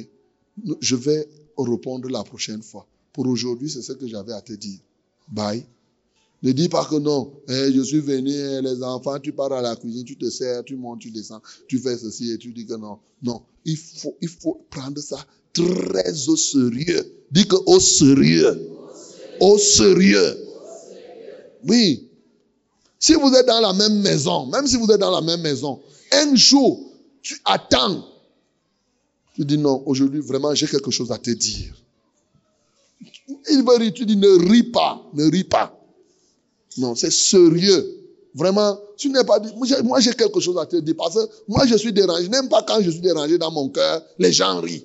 [0.80, 2.86] je vais répondre la prochaine fois.
[3.12, 4.80] Pour aujourd'hui, c'est ce que j'avais à te dire.
[5.28, 5.64] Bye.
[6.42, 9.62] Ne dis pas que non, eh, je suis venu, eh, les enfants, tu pars à
[9.62, 12.66] la cuisine, tu te sers, tu montes, tu descends, tu fais ceci et tu dis
[12.66, 12.98] que non.
[13.22, 17.02] Non, il faut, il faut prendre ça très au sérieux.
[17.30, 18.68] Dis que au sérieux.
[19.40, 20.43] Au sérieux.
[21.68, 22.08] Oui.
[22.98, 25.80] Si vous êtes dans la même maison, même si vous êtes dans la même maison,
[26.12, 26.80] un jour,
[27.22, 28.04] tu attends.
[29.34, 31.74] Tu dis non, aujourd'hui, vraiment, j'ai quelque chose à te dire.
[33.50, 35.78] Il va rire, tu dis ne ris pas, ne ris pas.
[36.78, 38.00] Non, c'est sérieux.
[38.34, 39.52] Vraiment, tu n'es pas dit,
[39.84, 42.28] moi j'ai quelque chose à te dire parce que moi je suis dérangé.
[42.28, 44.84] N'aime pas quand je suis dérangé dans mon cœur, les gens rient.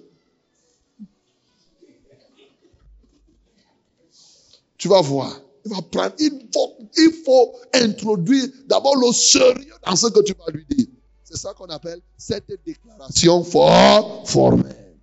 [4.78, 5.42] Tu vas voir.
[5.70, 10.66] Il va prendre, il faut, introduire d'abord le sérieux dans ce que tu vas lui
[10.70, 10.88] dire.
[11.24, 14.98] C'est ça qu'on appelle cette déclaration formelle.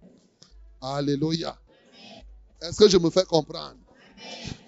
[0.80, 1.56] Alléluia.
[2.60, 3.76] Est-ce que je me fais comprendre?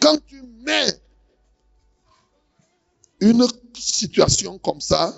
[0.01, 1.01] Quand tu mets
[3.21, 5.13] une situation comme ça,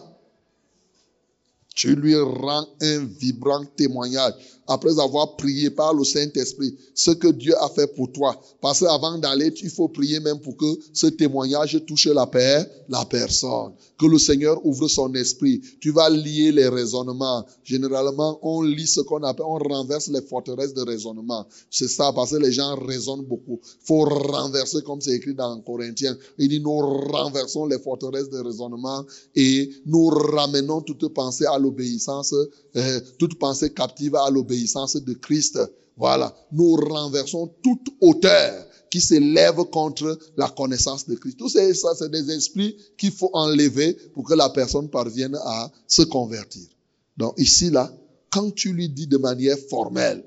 [1.74, 4.34] tu lui rends un vibrant témoignage
[4.70, 8.40] après avoir prié par le Saint-Esprit ce que Dieu a fait pour toi.
[8.60, 13.04] Parce qu'avant d'aller, il faut prier même pour que ce témoignage touche la paix, la
[13.04, 13.72] personne.
[13.98, 15.60] Que le Seigneur ouvre son esprit.
[15.80, 17.44] Tu vas lier les raisonnements.
[17.64, 21.44] Généralement, on lit ce qu'on appelle, on renverse les forteresses de raisonnement.
[21.68, 23.58] C'est ça, parce que les gens raisonnent beaucoup.
[23.82, 26.16] faut renverser, comme c'est écrit dans Corinthiens.
[26.38, 29.04] Il dit, nous renversons les forteresses de raisonnement
[29.34, 32.34] et nous ramenons toute pensée à l'obéissance,
[32.76, 35.60] euh, toute pensée captive à l'obéissance de Christ.
[35.96, 41.38] Voilà, nous renversons toute hauteur qui s'élève contre la connaissance de Christ.
[41.38, 46.02] Tout ça, c'est des esprits qu'il faut enlever pour que la personne parvienne à se
[46.02, 46.66] convertir.
[47.16, 47.92] Donc ici, là,
[48.30, 50.24] quand tu lui dis de manière formelle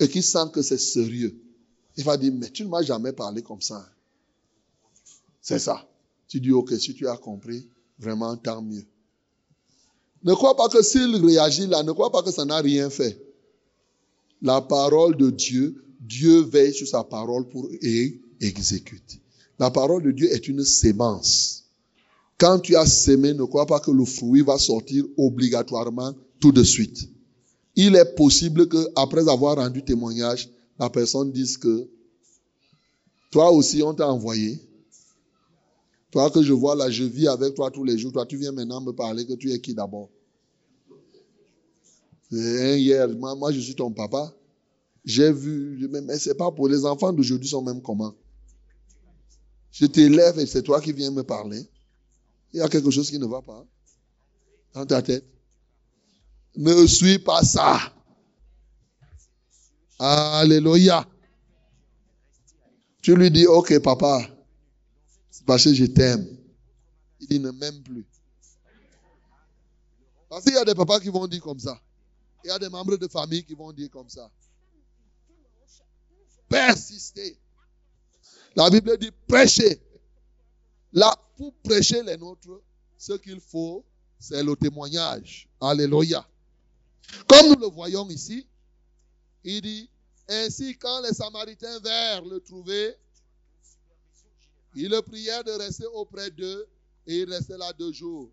[0.00, 1.38] et qu'il sent que c'est sérieux,
[1.96, 3.86] il va dire, mais tu ne m'as jamais parlé comme ça.
[5.40, 5.88] C'est ça.
[6.28, 8.84] Tu dis, ok, si tu as compris, vraiment, tant mieux.
[10.26, 13.26] Ne crois pas que s'il réagit là, ne crois pas que ça n'a rien fait
[14.42, 17.68] la parole de Dieu, Dieu veille sur sa parole pour
[18.40, 19.20] exécuter.
[19.58, 21.64] La parole de Dieu est une sémence.
[22.38, 26.62] Quand tu as sémé, ne crois pas que le fruit va sortir obligatoirement tout de
[26.62, 27.08] suite.
[27.74, 31.88] Il est possible que après avoir rendu témoignage, la personne dise que
[33.30, 34.60] toi aussi on t'a envoyé.
[36.10, 38.12] Toi que je vois là, je vis avec toi tous les jours.
[38.12, 40.08] Toi, tu viens maintenant me parler que tu es qui d'abord
[42.30, 44.32] hier, moi, je suis ton papa.
[45.04, 48.14] J'ai vu, mais c'est pas pour les enfants d'aujourd'hui sont même comment?
[49.70, 51.62] Je t'élève et c'est toi qui viens me parler.
[52.52, 53.64] Il y a quelque chose qui ne va pas
[54.72, 55.24] dans ta tête.
[56.56, 57.78] Ne suis pas ça.
[59.98, 61.06] Alléluia.
[63.02, 64.20] Tu lui dis, ok papa,
[65.46, 66.26] parce que je t'aime.
[67.30, 68.04] Il ne m'aime plus.
[70.28, 71.80] Parce qu'il y a des papas qui vont dire comme ça.
[72.46, 74.30] Il y a des membres de famille qui vont dire comme ça.
[76.48, 77.36] Persister.
[78.54, 79.82] La Bible dit prêcher.
[80.92, 82.62] Là, pour prêcher les nôtres,
[82.96, 83.84] ce qu'il faut,
[84.20, 85.48] c'est le témoignage.
[85.60, 86.24] Alléluia.
[87.26, 88.46] Comme nous le voyons ici,
[89.42, 89.90] il dit,
[90.28, 92.94] ainsi quand les Samaritains vinrent le trouver,
[94.76, 96.68] ils le prièrent de rester auprès d'eux
[97.08, 98.30] et il restait là deux jours.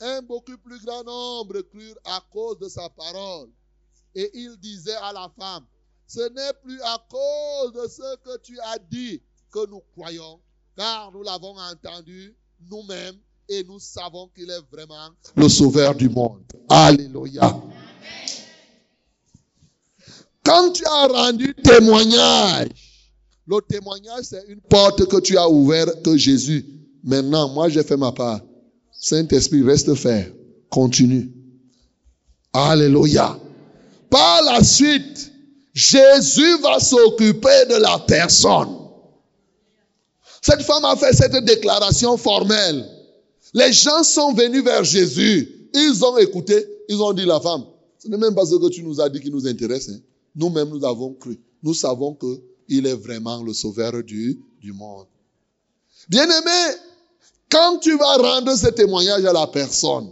[0.00, 3.48] Un beaucoup plus grand nombre crurent à cause de sa parole.
[4.14, 5.64] Et il disait à la femme,
[6.06, 10.40] ce n'est plus à cause de ce que tu as dit que nous croyons,
[10.76, 12.36] car nous l'avons entendu
[12.70, 13.16] nous-mêmes
[13.48, 16.42] et nous savons qu'il est vraiment le sauveur du monde.
[16.68, 17.62] Alléluia.
[20.44, 22.68] Quand tu as rendu témoignage,
[23.46, 26.64] le témoignage c'est une porte que tu as ouverte que Jésus.
[27.02, 28.40] Maintenant, moi j'ai fait ma part.
[29.08, 30.32] Saint-Esprit, reste faire.
[30.68, 31.30] Continue.
[32.52, 33.38] Alléluia.
[34.10, 35.30] Par la suite,
[35.72, 38.76] Jésus va s'occuper de la personne.
[40.42, 42.84] Cette femme a fait cette déclaration formelle.
[43.54, 45.68] Les gens sont venus vers Jésus.
[45.72, 46.66] Ils ont écouté.
[46.88, 47.64] Ils ont dit la femme,
[47.98, 49.88] Ce n'est même pas ce que tu nous as dit qui nous intéresse.
[49.88, 50.00] hein.
[50.34, 51.38] Nous-mêmes, nous avons cru.
[51.62, 55.06] Nous savons qu'il est vraiment le sauveur du, du monde.
[56.08, 56.76] Bien-aimé,
[57.50, 60.10] quand tu vas rendre ce témoignage à la personne,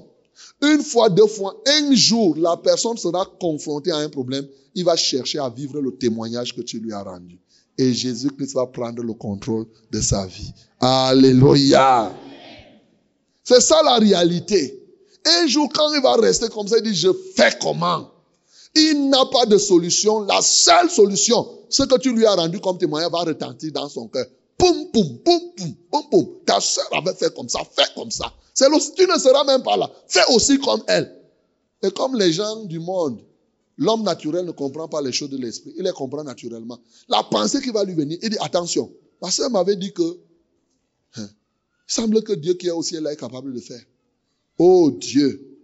[0.63, 4.47] une fois, deux fois, un jour, la personne sera confrontée à un problème.
[4.75, 7.39] Il va chercher à vivre le témoignage que tu lui as rendu.
[7.77, 10.53] Et Jésus-Christ va prendre le contrôle de sa vie.
[10.81, 12.13] Alléluia.
[13.43, 14.81] C'est ça la réalité.
[15.27, 18.11] Un jour, quand il va rester comme ça, il dit, je fais comment?
[18.75, 20.21] Il n'a pas de solution.
[20.21, 24.09] La seule solution, ce que tu lui as rendu comme témoignage va retentir dans son
[24.09, 24.27] cœur.
[24.57, 26.29] Poum, poum, poum, poum, poum, poum.
[26.47, 28.33] Ta soeur avait fait comme ça, fais comme ça.
[28.57, 29.91] Tu ne seras même pas là.
[30.07, 31.21] Fais aussi comme elle.
[31.83, 33.21] Et comme les gens du monde,
[33.77, 35.75] l'homme naturel ne comprend pas les choses de l'esprit.
[35.77, 36.79] Il les comprend naturellement.
[37.09, 40.19] La pensée qui va lui venir, il dit, attention, ma soeur m'avait dit que,
[41.17, 41.29] hein,
[41.89, 43.83] il semble que Dieu qui est au ciel est capable de faire.
[44.57, 45.59] Oh Dieu,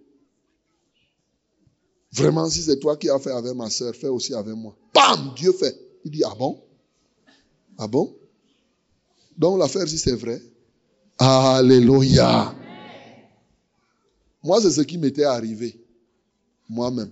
[2.12, 4.76] vraiment si c'est toi qui as fait avec ma soeur, fais aussi avec moi.
[4.93, 5.80] Bam, Dieu fait.
[6.05, 6.61] Il dit, ah bon?
[7.78, 8.14] Ah bon?
[9.41, 10.41] Donc l'affaire, si c'est vrai,
[11.18, 12.55] Alléluia.
[14.43, 15.82] Moi, c'est ce qui m'était arrivé,
[16.68, 17.11] moi-même.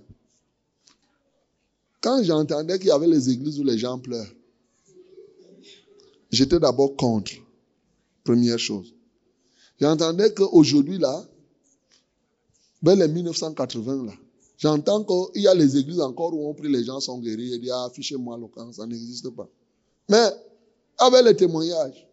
[2.01, 4.31] Quand j'entendais qu'il y avait les églises où les gens pleurent,
[6.31, 7.31] j'étais d'abord contre.
[8.23, 8.93] Première chose.
[9.81, 11.25] J'entendais qu'aujourd'hui, là,
[12.83, 14.13] vers les 1980, là,
[14.57, 17.57] j'entends qu'il y a les églises encore où on prie, les gens sont guéris, et
[17.57, 19.49] dit, ah, affichez-moi le camp, ça n'existe pas.
[20.09, 20.29] Mais,
[20.99, 22.08] avec les témoignages,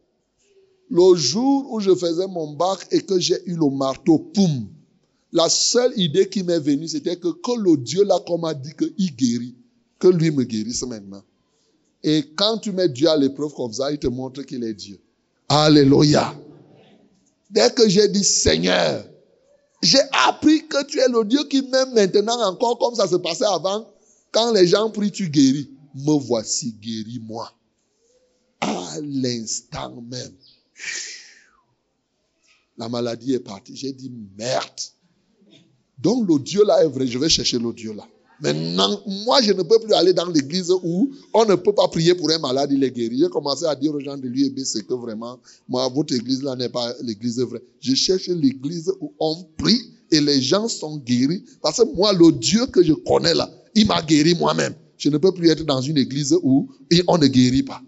[0.90, 4.68] le jour où je faisais mon bac et que j'ai eu le marteau, poum,
[5.32, 8.72] la seule idée qui m'est venue, c'était que, que le Dieu là, comme a dit
[8.74, 9.54] qu'il guérit,
[9.98, 11.22] que lui me guérisse maintenant.
[12.02, 15.00] Et quand tu mets Dieu à l'épreuve comme ça, il te montre qu'il est Dieu.
[15.48, 16.34] Alléluia.
[17.50, 19.04] Dès que j'ai dit Seigneur,
[19.82, 23.44] j'ai appris que tu es le Dieu qui m'aime maintenant encore comme ça se passait
[23.44, 23.86] avant.
[24.32, 25.70] Quand les gens prient, tu guéris.
[25.94, 27.50] Me voici, guéris-moi.
[28.60, 30.34] À l'instant même.
[32.78, 33.76] La maladie est partie.
[33.76, 34.80] J'ai dit merde.
[35.98, 37.06] Donc le Dieu là est vrai.
[37.06, 38.06] Je vais chercher le Dieu là.
[38.40, 42.14] Maintenant, moi, je ne peux plus aller dans l'église où on ne peut pas prier
[42.14, 43.18] pour un malade, il est guéri.
[43.18, 46.54] J'ai commencé à dire aux gens de l'UEB, c'est que vraiment, moi, votre église là
[46.54, 47.62] n'est pas l'église vraie.
[47.80, 51.44] Je cherche l'église où on prie et les gens sont guéris.
[51.62, 54.74] Parce que moi, le Dieu que je connais là, il m'a guéri moi-même.
[54.98, 56.68] Je ne peux plus être dans une église où
[57.08, 57.80] on ne guérit pas.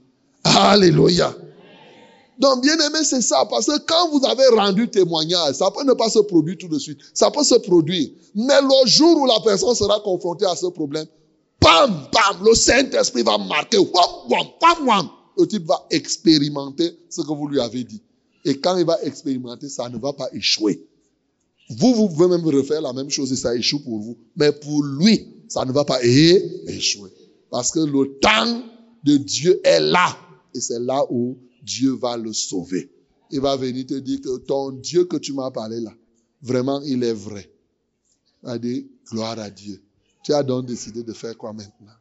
[0.44, 1.36] Alléluia.
[2.38, 3.44] Donc, bien aimé, c'est ça.
[3.50, 6.78] Parce que quand vous avez rendu témoignage, ça peut ne pas se produire tout de
[6.78, 6.98] suite.
[7.12, 8.10] Ça peut se produire.
[8.34, 11.06] Mais le jour où la personne sera confrontée à ce problème,
[11.58, 13.78] pam, pam, le Saint-Esprit va marquer.
[13.78, 15.08] Wam, wam, pam, wam.
[15.36, 18.02] Le type va expérimenter ce que vous lui avez dit.
[18.44, 20.86] Et quand il va expérimenter, ça ne va pas échouer.
[21.70, 24.16] Vous, vous pouvez même refaire la même chose et ça échoue pour vous.
[24.36, 27.10] Mais pour lui, ça ne va pas échouer.
[27.50, 28.62] Parce que le temps
[29.04, 30.16] de Dieu est là.
[30.54, 32.90] Et c'est là où Dieu va le sauver.
[33.30, 35.92] Il va venir te dire que ton Dieu que tu m'as parlé là,
[36.42, 37.50] vraiment, il est vrai.
[38.42, 39.82] Va dire, gloire à Dieu.
[40.22, 41.92] Tu as donc décidé de faire quoi maintenant?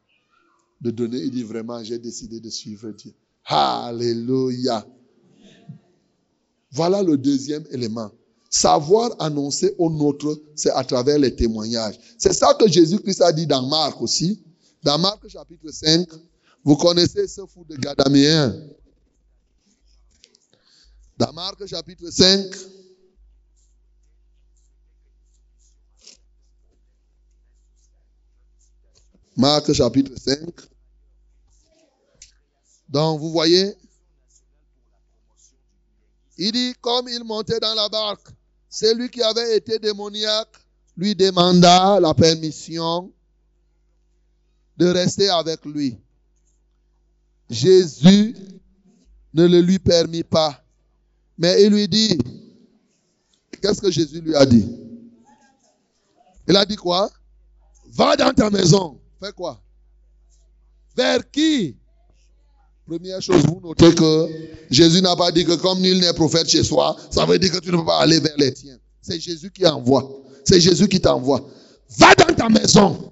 [0.80, 3.14] De donner, il dit vraiment, j'ai décidé de suivre Dieu.
[3.45, 4.86] Alléluia.
[6.72, 8.12] Voilà le deuxième élément.
[8.49, 11.99] Savoir annoncer au nôtre, c'est à travers les témoignages.
[12.18, 14.41] C'est ça que Jésus-Christ a dit dans Marc aussi.
[14.84, 16.08] Dans Marc chapitre 5,
[16.64, 18.55] vous connaissez ce fou de Gadaméen.
[21.18, 22.45] Dans Marc chapitre 5,
[29.36, 30.38] Marc chapitre 5.
[32.89, 33.76] Donc vous voyez,
[36.38, 38.30] il dit, comme il montait dans la barque,
[38.70, 40.55] celui qui avait été démoniaque
[40.95, 43.11] lui demanda la permission
[44.78, 45.97] de rester avec lui.
[47.49, 48.36] Jésus
[49.34, 50.63] ne le lui permit pas.
[51.38, 52.17] Mais il lui dit,
[53.61, 54.67] qu'est-ce que Jésus lui a dit?
[56.47, 57.09] Il a dit quoi?
[57.91, 58.99] Va dans ta maison.
[59.21, 59.61] Fais quoi?
[60.95, 61.75] Vers qui?
[62.88, 64.27] Première chose, vous notez que
[64.69, 67.59] Jésus n'a pas dit que comme nul n'est prophète chez soi, ça veut dire que
[67.59, 68.77] tu ne peux pas aller vers les tiens.
[69.01, 70.09] C'est Jésus qui envoie.
[70.45, 71.45] C'est Jésus qui t'envoie.
[71.97, 73.11] Va dans ta maison,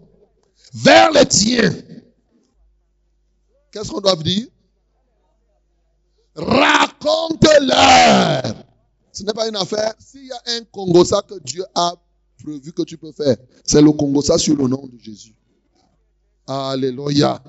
[0.73, 1.73] vers les tiens.
[3.71, 4.47] Qu'est-ce qu'on doit dire?
[7.05, 8.55] Raconte-leur.
[9.11, 9.93] Ce n'est pas une affaire.
[9.99, 11.93] S'il y a un Congossa que Dieu a
[12.43, 15.35] prévu que tu peux faire, c'est le Congossa sur le nom de Jésus.
[16.47, 17.41] Alléluia.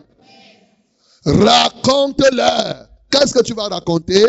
[1.25, 2.89] Raconte-leur.
[3.11, 4.25] Qu'est-ce que tu vas raconter?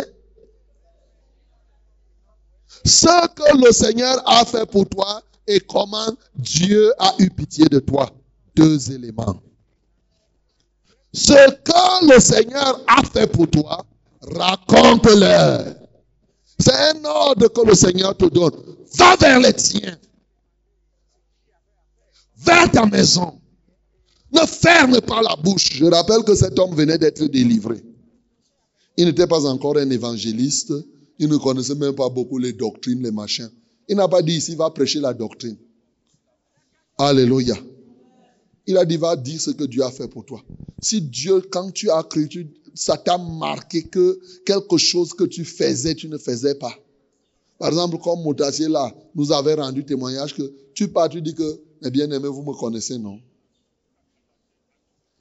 [2.86, 7.80] Ce que le Seigneur a fait pour toi et comment Dieu a eu pitié de
[7.80, 8.10] toi.
[8.56, 9.42] Deux éléments.
[11.14, 13.86] Ce que le Seigneur a fait pour toi,
[14.36, 15.76] raconte-le.
[16.60, 18.56] C'est un ordre que le Seigneur te donne.
[18.98, 19.98] Va vers les tiens.
[22.38, 23.40] Vers ta maison.
[24.32, 25.70] Ne ferme pas la bouche.
[25.74, 27.84] Je rappelle que cet homme venait d'être délivré.
[28.98, 30.74] Il n'était pas encore un évangéliste.
[31.20, 33.50] Il ne connaissait même pas beaucoup les doctrines, les machins.
[33.88, 35.58] Il n'a pas dit ici, va prêcher la doctrine.
[36.98, 37.56] Alléluia.
[38.66, 40.42] Il a dit, va dire ce que Dieu a fait pour toi.
[40.82, 42.28] Si Dieu, quand tu as cru,
[42.78, 46.74] ça t'a marqué que quelque chose que tu faisais, tu ne faisais pas.
[47.58, 51.60] Par exemple, comme Moutassier là, nous avait rendu témoignage que tu pars, tu dis que,
[51.82, 53.20] mes bien-aimés, vous me connaissez, non?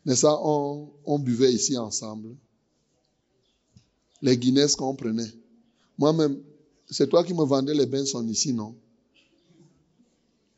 [0.05, 2.37] Mais ça, on, buvait ici ensemble.
[4.23, 5.33] Les Guinness qu'on prenait.
[5.99, 6.39] Moi-même,
[6.91, 8.75] c'est toi qui me vendais les Benson ici, non?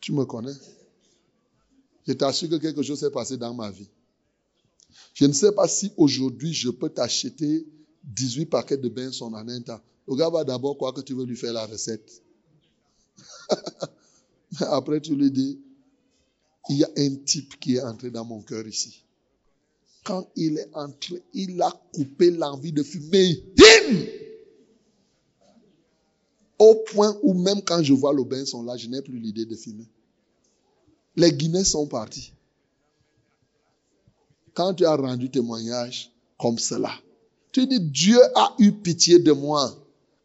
[0.00, 0.52] Tu me connais?
[2.06, 3.88] Je t'assure que quelque chose s'est passé dans ma vie.
[5.14, 7.66] Je ne sais pas si aujourd'hui je peux t'acheter
[8.04, 9.80] 18 paquets de Benson en un temps.
[10.06, 12.22] Le gars va d'abord croire que tu veux lui faire la recette.
[14.60, 15.58] Après, tu lui dis,
[16.68, 19.04] il y a un type qui est entré dans mon cœur ici.
[20.04, 23.44] Quand il est entré, il a coupé l'envie de fumer.
[26.58, 29.54] Au point où même quand je vois le Benson là, je n'ai plus l'idée de
[29.54, 29.86] fumer.
[31.16, 32.32] Les Guinéens sont partis.
[34.58, 36.90] Quand tu as rendu témoignage comme cela,
[37.52, 39.72] tu dis Dieu a eu pitié de moi.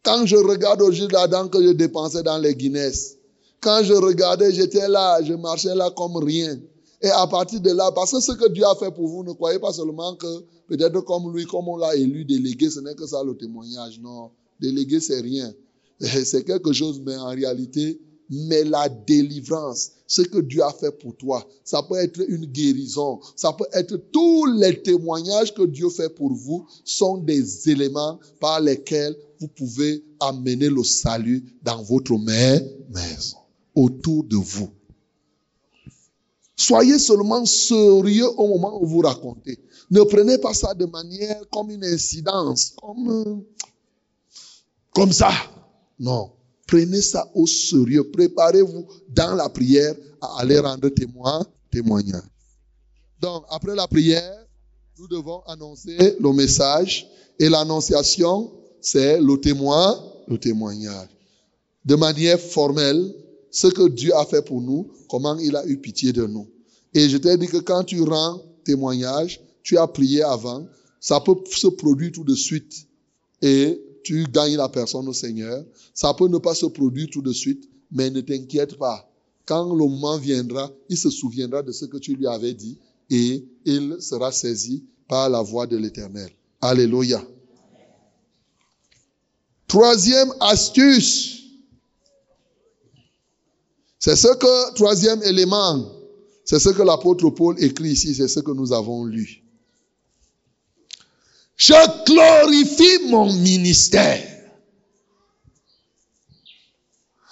[0.01, 3.19] Quand je regarde aujourd'hui là-dedans que je dépensais dans les Guinness,
[3.61, 6.57] quand je regardais, j'étais là, je marchais là comme rien.
[7.03, 9.33] Et à partir de là, parce que ce que Dieu a fait pour vous, ne
[9.33, 13.05] croyez pas seulement que peut-être comme lui, comme on l'a élu délégué, ce n'est que
[13.05, 13.99] ça le témoignage.
[13.99, 15.53] Non, délégué, c'est rien.
[15.99, 18.01] C'est quelque chose, mais en réalité,
[18.33, 23.19] mais la délivrance, ce que Dieu a fait pour toi, ça peut être une guérison,
[23.35, 28.59] ça peut être tous les témoignages que Dieu fait pour vous sont des éléments par
[28.59, 33.37] lesquels vous pouvez amener le salut dans votre maison,
[33.75, 34.69] autour de vous.
[36.55, 39.59] Soyez seulement sérieux au moment où vous racontez.
[39.91, 43.43] Ne prenez pas ça de manière comme une incidence, comme,
[44.91, 45.31] comme ça.
[45.99, 46.31] Non.
[46.67, 48.09] Prenez ça au sérieux.
[48.11, 52.23] Préparez-vous dans la prière à aller rendre témoin, témoignage.
[53.19, 54.45] Donc, après la prière,
[54.97, 57.07] nous devons annoncer le message.
[57.39, 58.51] Et l'annonciation,
[58.81, 61.09] c'est le témoin, le témoignage.
[61.85, 63.13] De manière formelle,
[63.51, 66.47] ce que Dieu a fait pour nous, comment il a eu pitié de nous.
[66.93, 70.65] Et je t'ai dit que quand tu rends témoignage, tu as prié avant,
[70.99, 72.87] ça peut se produire tout de suite.
[73.41, 75.63] Et tu gagnes la personne au Seigneur.
[75.93, 79.09] Ça peut ne pas se produire tout de suite, mais ne t'inquiète pas.
[79.45, 82.77] Quand le moment viendra, il se souviendra de ce que tu lui avais dit
[83.09, 86.29] et il sera saisi par la voix de l'Éternel.
[86.61, 87.21] Alléluia.
[89.67, 91.41] Troisième astuce.
[93.99, 95.89] C'est ce que, troisième élément,
[96.45, 99.42] c'est ce que l'apôtre Paul écrit ici, c'est ce que nous avons lu.
[101.65, 104.51] Je glorifie mon ministère.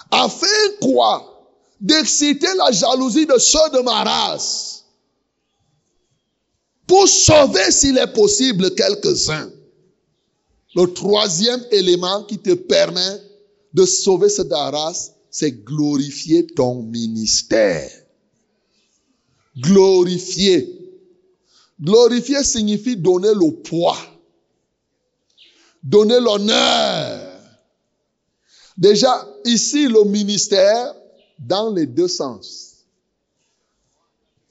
[0.09, 0.47] Afin
[0.79, 1.51] quoi?
[1.81, 4.85] D'exciter la jalousie de ceux de ma race.
[6.87, 9.51] Pour sauver, s'il est possible, quelques-uns.
[10.75, 13.17] Le troisième élément qui te permet
[13.73, 17.91] de sauver cette race, c'est glorifier ton ministère.
[19.57, 20.73] Glorifier.
[21.81, 23.97] Glorifier signifie donner le poids
[25.83, 27.39] donner l'honneur.
[28.77, 30.95] Déjà, ici, le ministère,
[31.39, 32.85] dans les deux sens.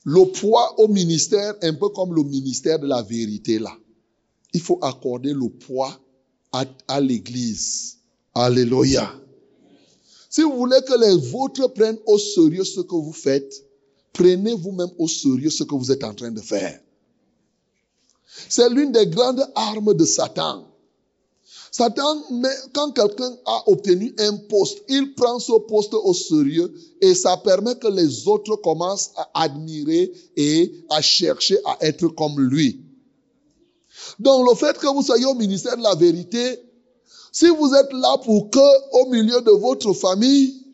[0.04, 3.76] Le poids au ministère, un peu comme le ministère de la vérité, là.
[4.52, 5.98] Il faut accorder le poids
[6.52, 7.98] à, à l'église.
[8.34, 9.12] Alléluia.
[10.28, 13.52] Si vous voulez que les vôtres prennent au sérieux ce que vous faites,
[14.12, 16.80] prenez vous-même au sérieux ce que vous êtes en train de faire.
[18.48, 20.69] C'est l'une des grandes armes de Satan.
[21.70, 22.22] Satan,
[22.74, 27.76] quand quelqu'un a obtenu un poste, il prend ce poste au sérieux et ça permet
[27.76, 32.80] que les autres commencent à admirer et à chercher à être comme lui.
[34.18, 36.60] Donc le fait que vous soyez au ministère de la vérité,
[37.30, 40.66] si vous êtes là pour que au milieu de votre famille,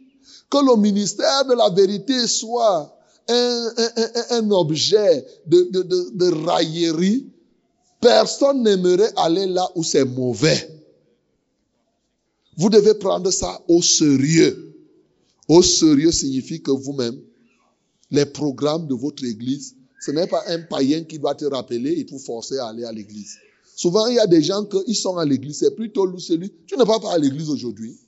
[0.48, 2.96] que le ministère de la vérité soit
[3.28, 7.26] un, un, un, objet de, de, de, de raillerie,
[8.00, 10.75] personne n'aimerait aller là où c'est mauvais.
[12.56, 14.74] Vous devez prendre ça au sérieux.
[15.48, 17.20] Au sérieux signifie que vous-même,
[18.10, 22.06] les programmes de votre église, ce n'est pas un païen qui doit te rappeler et
[22.06, 23.36] te forcer à aller à l'église.
[23.74, 26.84] Souvent, il y a des gens qui sont à l'église, c'est plutôt celui, tu ne
[26.84, 27.98] pars pas à l'église aujourd'hui.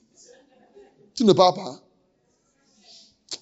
[1.13, 1.83] Tu ne pars pas.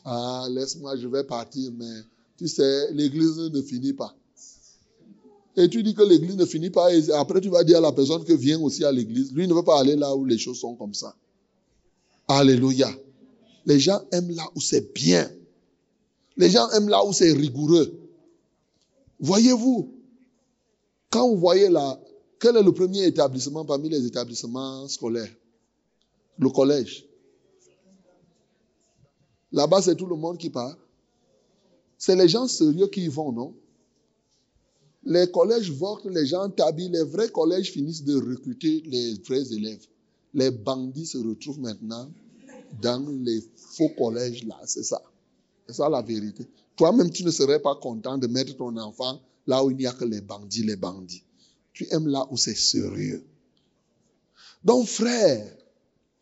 [0.04, 2.02] Ah, laisse-moi, je vais partir, mais
[2.38, 4.16] tu sais, l'église ne finit pas.
[5.58, 7.92] Et tu dis que l'église ne finit pas, et après tu vas dire à la
[7.92, 10.60] personne que vient aussi à l'église, lui ne veut pas aller là où les choses
[10.60, 11.16] sont comme ça.
[12.28, 12.90] Alléluia.
[13.66, 15.30] Les gens aiment là où c'est bien.
[16.38, 17.92] Les gens aiment là où c'est rigoureux.
[19.20, 19.92] Voyez-vous,
[21.10, 22.00] quand vous voyez là,
[22.40, 25.34] quel est le premier établissement parmi les établissements scolaires?
[26.38, 27.04] Le collège.
[29.52, 30.78] Là-bas, c'est tout le monde qui part.
[31.98, 33.56] C'est les gens sérieux qui y vont, non?
[35.10, 36.90] Les collèges votent, les gens t'habillent.
[36.90, 39.86] Les vrais collèges finissent de recruter les vrais élèves.
[40.34, 42.10] Les bandits se retrouvent maintenant
[42.82, 44.60] dans les faux collèges là.
[44.66, 45.02] C'est ça.
[45.66, 46.46] C'est ça la vérité.
[46.76, 49.94] Toi-même, tu ne serais pas content de mettre ton enfant là où il n'y a
[49.94, 51.24] que les bandits, les bandits.
[51.72, 53.24] Tu aimes là où c'est sérieux.
[54.66, 55.48] Donc, frère,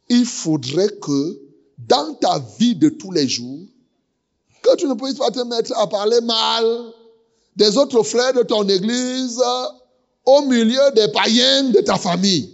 [0.09, 1.41] il faudrait que
[1.79, 3.65] dans ta vie de tous les jours,
[4.61, 6.93] que tu ne puisses pas te mettre à parler mal
[7.55, 9.41] des autres frères de ton église
[10.25, 12.51] au milieu des païens de ta famille.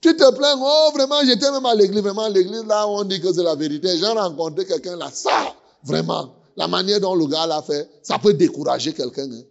[0.00, 3.32] Tu te plains, oh vraiment, j'étais même à l'église, vraiment, l'église là, on dit que
[3.32, 3.98] c'est la vérité.
[3.98, 8.32] J'ai rencontré quelqu'un là, ça, vraiment, la manière dont le gars l'a fait, ça peut
[8.32, 9.30] décourager quelqu'un.
[9.30, 9.42] Hein.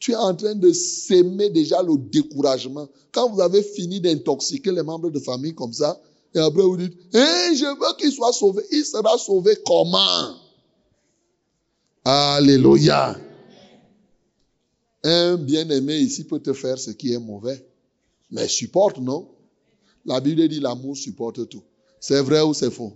[0.00, 2.88] Tu es en train de s'aimer déjà le découragement.
[3.12, 6.00] Quand vous avez fini d'intoxiquer les membres de famille comme ça,
[6.34, 8.64] et après vous dites, eh, je veux qu'il soit sauvé.
[8.72, 10.34] Il sera sauvé comment?
[12.04, 13.16] Alléluia.
[15.04, 17.64] Un bien-aimé ici peut te faire ce qui est mauvais.
[18.30, 19.28] Mais supporte, non?
[20.04, 21.62] La Bible dit l'amour supporte tout.
[22.00, 22.92] C'est vrai ou c'est faux?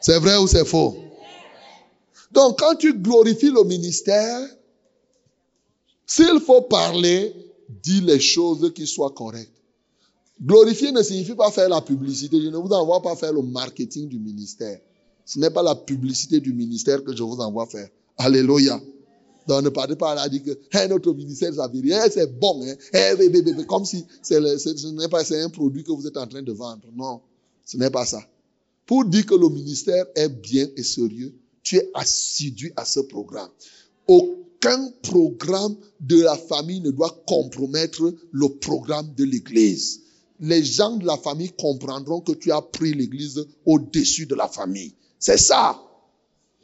[0.00, 0.96] C'est vrai ou c'est faux?
[2.32, 4.40] Donc quand tu glorifies le ministère,
[6.06, 7.34] s'il faut parler,
[7.82, 9.52] dis les choses qui soient correctes.
[10.40, 12.40] Glorifier ne signifie pas faire la publicité.
[12.40, 14.80] Je ne vous envoie pas faire le marketing du ministère.
[15.24, 17.88] Ce n'est pas la publicité du ministère que je vous envoie faire.
[18.16, 18.80] Alléluia.
[19.46, 22.62] Donc ne parlez pas là, dire que notre ministère, ça veut c'est bon.
[22.64, 23.64] Hein?
[23.66, 26.86] comme si ce n'est pas un produit que vous êtes en train de vendre.
[26.94, 27.20] Non,
[27.64, 28.20] ce n'est pas ça.
[28.86, 33.50] Pour dire que le ministère est bien et sérieux, tu es assidu à ce programme.
[34.08, 40.02] Aucun programme de la famille ne doit compromettre le programme de l'Église
[40.42, 44.92] les gens de la famille comprendront que tu as pris l'église au-dessus de la famille.
[45.18, 45.80] C'est ça.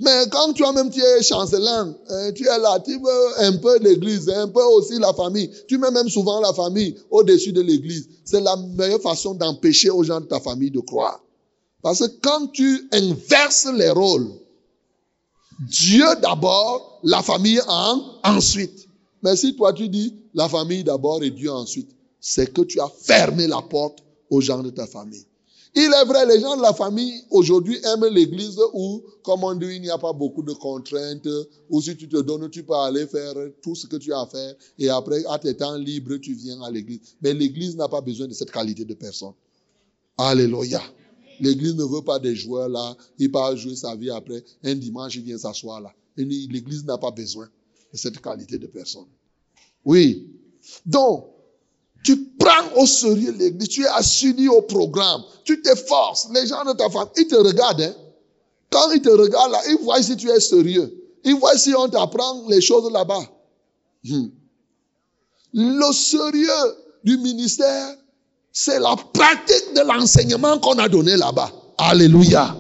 [0.00, 3.56] Mais quand tu as même tu es chancelant, hein, tu es là, tu veux un
[3.56, 5.50] peu l'église, un peu aussi la famille.
[5.66, 8.08] Tu mets même souvent la famille au-dessus de l'église.
[8.24, 11.20] C'est la meilleure façon d'empêcher aux gens de ta famille de croire.
[11.82, 14.28] Parce que quand tu inverses les rôles,
[15.68, 18.88] Dieu d'abord, la famille en, ensuite.
[19.22, 21.90] Mais si toi tu dis la famille d'abord et Dieu ensuite,
[22.20, 23.98] c'est que tu as fermé la porte
[24.30, 25.24] aux gens de ta famille.
[25.80, 29.76] Il est vrai, les gens de la famille aujourd'hui aiment l'église où, comme on dit,
[29.76, 31.28] il n'y a pas beaucoup de contraintes,
[31.70, 34.26] où si tu te donnes, tu peux aller faire tout ce que tu as à
[34.26, 36.98] faire, et après, à tes temps libres, tu viens à l'église.
[37.22, 39.34] Mais l'église n'a pas besoin de cette qualité de personne.
[40.16, 40.82] Alléluia.
[41.38, 45.14] L'église ne veut pas des joueurs là, il part jouer sa vie après, un dimanche,
[45.14, 45.94] il vient s'asseoir là.
[46.16, 47.48] L'église n'a pas besoin
[47.92, 49.06] de cette qualité de personne.
[49.84, 50.28] Oui.
[50.84, 51.37] Donc,
[52.04, 56.28] tu prends au sérieux l'église, tu es assigné au programme, tu t'efforces.
[56.32, 57.82] Les gens de ta famille, ils te regardent.
[57.82, 57.94] Hein.
[58.70, 60.92] Quand ils te regardent là, ils voient si tu es sérieux.
[61.24, 63.22] Ils voient si on t'apprend les choses là-bas.
[64.04, 64.28] Hmm.
[65.52, 67.96] Le sérieux du ministère,
[68.52, 71.50] c'est la pratique de l'enseignement qu'on a donné là-bas.
[71.78, 72.56] Alléluia.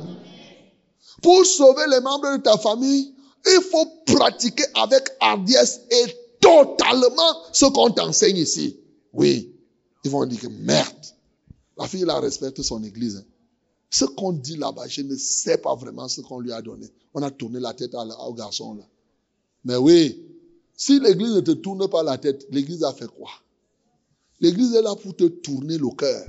[1.22, 3.14] Pour sauver les membres de ta famille,
[3.46, 6.04] il faut pratiquer avec hardiesse et
[6.40, 8.76] totalement ce qu'on t'enseigne ici.
[9.18, 9.52] Oui,
[10.04, 11.06] ils vont dire que merde.
[11.76, 13.26] La fille, la respecte son église.
[13.90, 16.86] Ce qu'on dit là-bas, je ne sais pas vraiment ce qu'on lui a donné.
[17.14, 18.84] On a tourné la tête au garçon là.
[19.64, 20.24] Mais oui,
[20.76, 23.30] si l'église ne te tourne pas la tête, l'église a fait quoi?
[24.40, 26.24] L'église est là pour te tourner le cœur.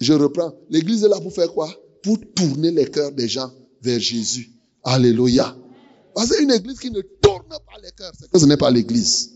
[0.00, 0.54] Je reprends.
[0.70, 1.70] L'église est là pour faire quoi?
[2.02, 4.50] Pour tourner les cœurs des gens vers Jésus.
[4.82, 5.54] Alléluia.
[6.14, 9.32] Parce qu'une église qui ne tourne pas les cœurs, ce n'est pas l'église.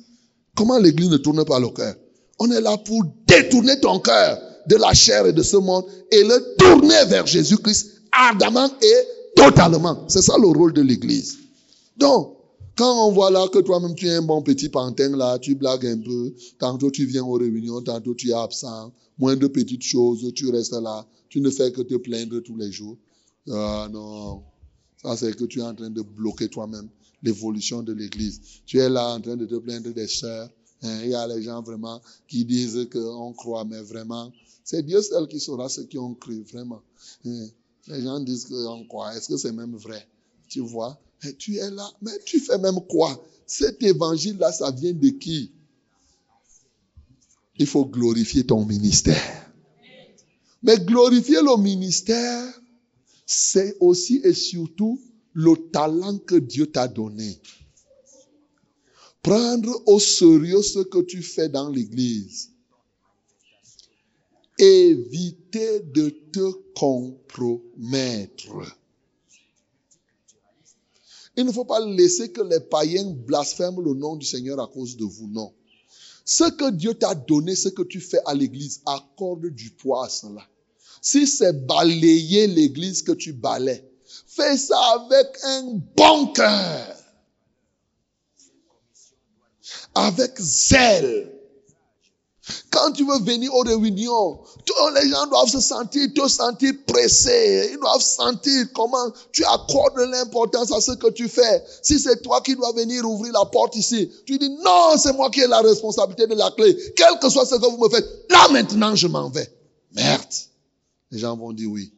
[0.56, 1.94] Comment l'église ne tourne pas le cœur?
[2.38, 6.22] On est là pour détourner ton cœur de la chair et de ce monde et
[6.22, 10.04] le tourner vers Jésus-Christ ardemment et totalement.
[10.08, 11.38] C'est ça le rôle de l'Église.
[11.96, 12.36] Donc,
[12.76, 15.86] quand on voit là que toi-même tu es un bon petit pantin là, tu blagues
[15.86, 20.32] un peu, tantôt tu viens aux réunions, tantôt tu es absent, moins de petites choses,
[20.34, 22.96] tu restes là, tu ne fais que te plaindre tous les jours.
[23.50, 24.42] Ah non.
[25.02, 26.88] Ça, c'est que tu es en train de bloquer toi-même
[27.22, 28.40] l'évolution de l'Église.
[28.66, 30.48] Tu es là en train de te plaindre des sœurs.
[30.82, 34.32] Hein, il y a les gens vraiment qui disent qu'on croit, mais vraiment,
[34.64, 36.82] c'est Dieu seul qui saura ce qu'ils ont cru, vraiment.
[37.24, 37.46] Hein,
[37.88, 39.14] les gens disent qu'on croit.
[39.16, 40.06] Est-ce que c'est même vrai?
[40.48, 40.98] Tu vois?
[41.24, 43.22] Et tu es là, mais tu fais même quoi?
[43.46, 45.50] Cet évangile-là, ça vient de qui?
[47.58, 49.52] Il faut glorifier ton ministère.
[50.62, 52.60] Mais glorifier le ministère,
[53.26, 55.00] c'est aussi et surtout
[55.32, 57.40] le talent que Dieu t'a donné.
[59.22, 62.50] Prendre au sérieux ce que tu fais dans l'église.
[64.58, 68.46] Éviter de te compromettre.
[71.36, 74.96] Il ne faut pas laisser que les païens blasphèment le nom du Seigneur à cause
[74.96, 75.52] de vous, non.
[76.24, 80.08] Ce que Dieu t'a donné, ce que tu fais à l'église, accorde du poids à
[80.08, 80.42] cela.
[81.00, 83.88] Si c'est balayer l'église que tu balais,
[84.26, 86.97] fais ça avec un bon cœur.
[89.98, 91.32] Avec zèle.
[92.70, 97.70] Quand tu veux venir aux réunions, tous les gens doivent se sentir, te sentir pressés.
[97.72, 101.64] Ils doivent sentir comment tu accordes l'importance à ce que tu fais.
[101.82, 105.30] Si c'est toi qui dois venir ouvrir la porte ici, tu dis non, c'est moi
[105.30, 106.76] qui ai la responsabilité de la clé.
[106.96, 109.52] Quel que soit ce que vous me faites, là maintenant je m'en vais.
[109.92, 110.32] Merde.
[111.10, 111.92] Les gens vont dire oui.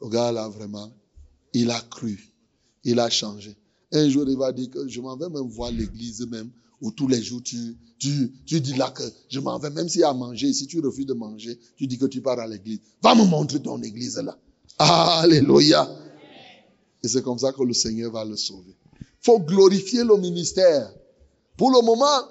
[0.00, 0.90] Le gars là vraiment,
[1.52, 2.18] il a cru.
[2.82, 3.56] Il a changé.
[3.92, 6.50] Un jour, il va dire que je m'en vais même voir l'église même,
[6.80, 10.02] où tous les jours tu, tu, tu dis là que je m'en vais, même s'il
[10.02, 12.46] y a à manger, si tu refuses de manger, tu dis que tu pars à
[12.46, 12.80] l'église.
[13.02, 14.36] Va me montrer ton église là.
[14.78, 15.88] Alléluia.
[17.02, 18.74] Et c'est comme ça que le Seigneur va le sauver.
[19.20, 20.92] faut glorifier le ministère.
[21.56, 22.28] Pour le moment,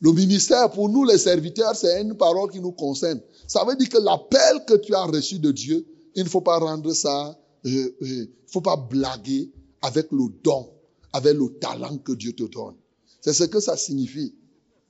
[0.00, 3.20] le ministère, pour nous les serviteurs, c'est une parole qui nous concerne.
[3.46, 6.58] Ça veut dire que l'appel que tu as reçu de Dieu, il ne faut pas
[6.58, 9.50] rendre ça, euh, euh, il ne faut pas blaguer
[9.82, 10.68] avec le don,
[11.12, 12.76] avec le talent que Dieu te donne.
[13.24, 14.34] C'est ce que ça signifie.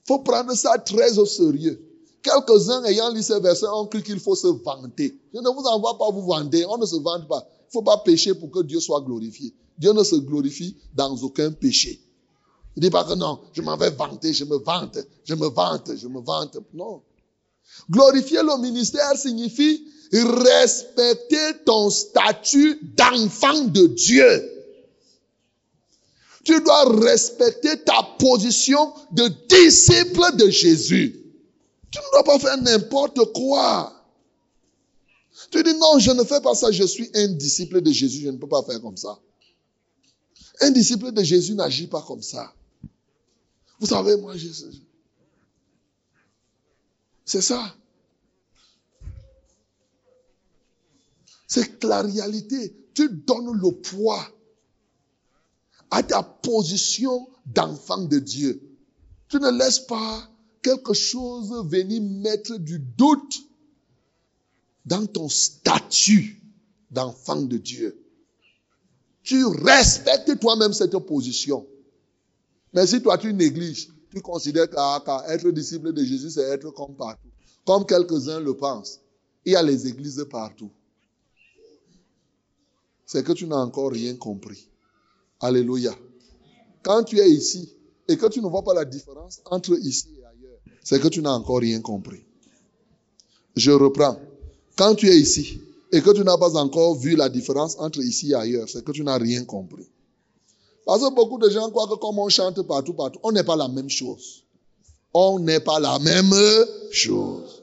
[0.09, 1.80] Faut prendre ça très au sérieux.
[2.20, 5.16] Quelques-uns ayant lu ces versets ont cru qu'il faut se vanter.
[5.32, 7.47] Je ne vous envoie pas vous vanter, on ne se vante pas.
[7.49, 9.55] Il ne faut pas pécher pour que Dieu soit glorifié.
[9.78, 12.01] Dieu ne se glorifie dans aucun péché.
[12.76, 15.47] Il ne dit pas que non, je m'en vais vanter, je me vante, je me
[15.47, 16.59] vante, je me vante.
[16.72, 17.03] Non.
[17.89, 24.53] Glorifier le ministère signifie respecter ton statut d'enfant de Dieu.
[26.45, 31.20] Tu dois respecter ta position de disciple de Jésus.
[31.90, 33.92] Tu ne dois pas faire n'importe quoi.
[35.51, 38.30] Tu dis non, je ne fais pas ça, je suis un disciple de Jésus, je
[38.30, 39.18] ne peux pas faire comme ça.
[40.61, 42.53] Un disciple de Jésus n'agit pas comme ça.
[43.80, 44.49] Vous savez, moi, je,
[47.24, 47.74] c'est ça.
[51.47, 52.74] C'est la réalité.
[52.95, 54.26] Tu donnes le poids
[55.91, 58.62] à ta position d'enfant de Dieu.
[59.28, 60.28] Tu ne laisses pas
[60.62, 63.43] quelque chose venir mettre du doute
[64.85, 66.43] dans ton statut
[66.91, 67.99] d'enfant de Dieu.
[69.22, 71.66] Tu respectes toi-même cette position.
[72.72, 77.28] Mais si toi tu négliges, tu considères qu'être disciple de Jésus, c'est être comme partout.
[77.64, 79.01] Comme quelques-uns le pensent.
[79.45, 80.70] Il y a les églises partout.
[83.07, 84.68] C'est que tu n'as encore rien compris.
[85.45, 85.95] Alléluia.
[86.82, 87.68] Quand tu es ici
[88.09, 91.20] et que tu ne vois pas la différence entre ici et ailleurs, c'est que tu
[91.20, 92.24] n'as encore rien compris.
[93.55, 94.16] Je reprends.
[94.74, 95.61] Quand tu es ici
[95.92, 98.92] et que tu n'as pas encore vu la différence entre ici et ailleurs, c'est que
[98.92, 99.86] tu n'as rien compris.
[100.86, 103.57] Parce que beaucoup de gens croient que comme on chante partout, partout, on n'est pas
[103.57, 104.45] la même chose.
[105.12, 106.34] On n'est pas la même
[106.90, 107.62] chose.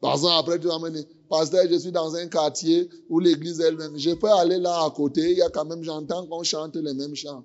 [0.00, 3.58] Par exemple, après tu vas me dire, pasteur, je suis dans un quartier où l'église
[3.60, 3.96] est même.
[3.96, 6.92] Je peux aller là à côté, il y a quand même, j'entends qu'on chante les
[6.92, 7.42] mêmes chants.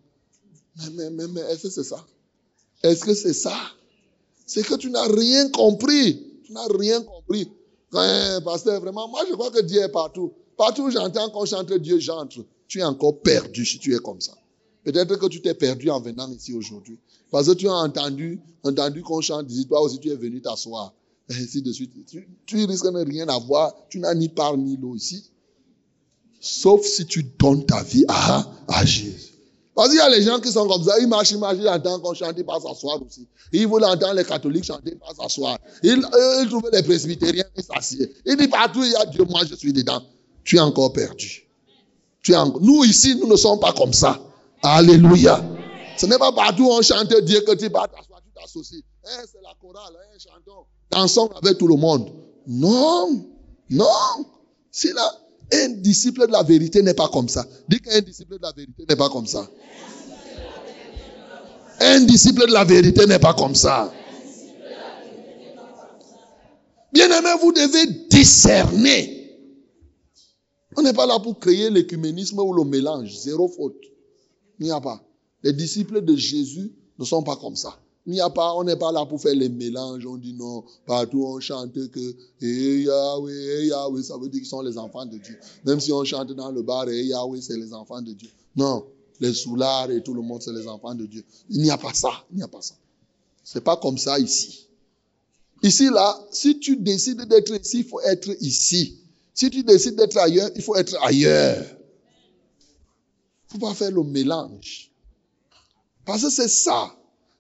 [0.91, 2.05] Mais, mais, mais, est-ce que c'est ça?
[2.83, 3.55] Est-ce que c'est ça?
[4.45, 6.21] C'est que tu n'as rien compris.
[6.43, 7.49] Tu n'as rien compris.
[7.93, 10.33] Hein, pasteur, vraiment, moi je crois que Dieu est partout.
[10.57, 12.43] Partout où j'entends qu'on chante Dieu, j'entre.
[12.67, 14.33] Tu es encore perdu si tu es comme ça.
[14.83, 16.99] Peut-être que tu t'es perdu en venant ici aujourd'hui.
[17.31, 20.93] Parce que tu as entendu, entendu qu'on chante ici, toi aussi tu es venu t'asseoir.
[21.29, 21.91] Ainsi de suite.
[22.45, 23.73] Tu, risques de rien avoir.
[23.89, 25.31] Tu n'as ni part ni l'eau ici.
[26.39, 29.33] Sauf si tu donnes ta vie à, à Jésus.
[29.75, 31.67] Parce qu'il y a les gens qui sont comme ça, ils marchent, ils marchent, ils
[31.67, 33.27] entendent qu'on chante, ils passent s'asseoir aussi.
[33.51, 35.59] Ils veulent entendre les catholiques chanter, ils passent s'asseoir.
[35.83, 36.01] Ils,
[36.41, 38.09] ils trouvent les presbytériens, ils s'assiedent.
[38.25, 40.01] Ils disent partout, il y a Dieu, moi je suis dedans.
[40.43, 41.47] Tu es encore perdu.
[42.59, 44.19] Nous ici, nous ne sommes pas comme ça.
[44.63, 45.43] Alléluia.
[45.95, 48.83] Ce n'est pas partout où on chante Dieu que tu vas t'asseoir, tu t'associes.
[49.09, 50.65] Hein, c'est la chorale, hein, chantons.
[50.91, 52.11] Dansons avec tout le monde.
[52.45, 53.25] Non,
[53.69, 53.85] non.
[55.53, 57.45] Un disciple de la vérité n'est pas comme ça.
[57.69, 59.49] Dis qu'un disciple de la vérité n'est pas comme ça.
[61.79, 63.93] Un disciple de la vérité n'est pas comme ça.
[66.91, 69.13] Bien aimé, vous devez discerner.
[70.75, 73.15] On n'est pas là pour créer l'écuménisme ou le mélange.
[73.19, 73.81] Zéro faute.
[74.59, 75.01] Il n'y a pas.
[75.43, 77.79] Les disciples de Jésus ne sont pas comme ça.
[78.07, 80.05] Il n'y a pas, on n'est pas là pour faire les mélanges.
[80.05, 84.49] On dit non, partout on chante que eh Yahweh, eh Yahweh, ça veut dire qu'ils
[84.49, 85.37] sont les enfants de Dieu.
[85.65, 88.29] Même si on chante dans le bar, eh Yahweh, c'est les enfants de Dieu.
[88.55, 88.85] Non,
[89.19, 91.21] les soulards et tout le monde, c'est les enfants de Dieu.
[91.49, 92.23] Il n'y a pas ça.
[92.31, 92.75] Il n'y a pas ça.
[93.43, 94.67] C'est pas comme ça ici.
[95.61, 98.99] Ici, là, si tu décides d'être ici, il faut être ici.
[99.33, 101.65] Si tu décides d'être ailleurs, il faut être ailleurs.
[103.51, 104.91] Il ne faut pas faire le mélange.
[106.05, 106.93] Parce que c'est ça.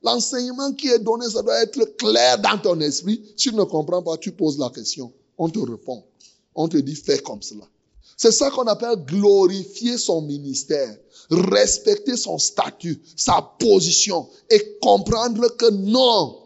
[0.03, 3.21] L'enseignement qui est donné, ça doit être clair dans ton esprit.
[3.35, 5.11] Si tu ne comprends pas, tu poses la question.
[5.37, 6.03] On te répond.
[6.55, 7.65] On te dit, fais comme cela.
[8.15, 10.97] C'est ça qu'on appelle glorifier son ministère,
[11.29, 16.37] respecter son statut, sa position et comprendre que non,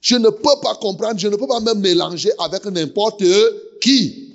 [0.00, 3.22] je ne peux pas comprendre, je ne peux pas me mélanger avec n'importe
[3.80, 4.34] qui.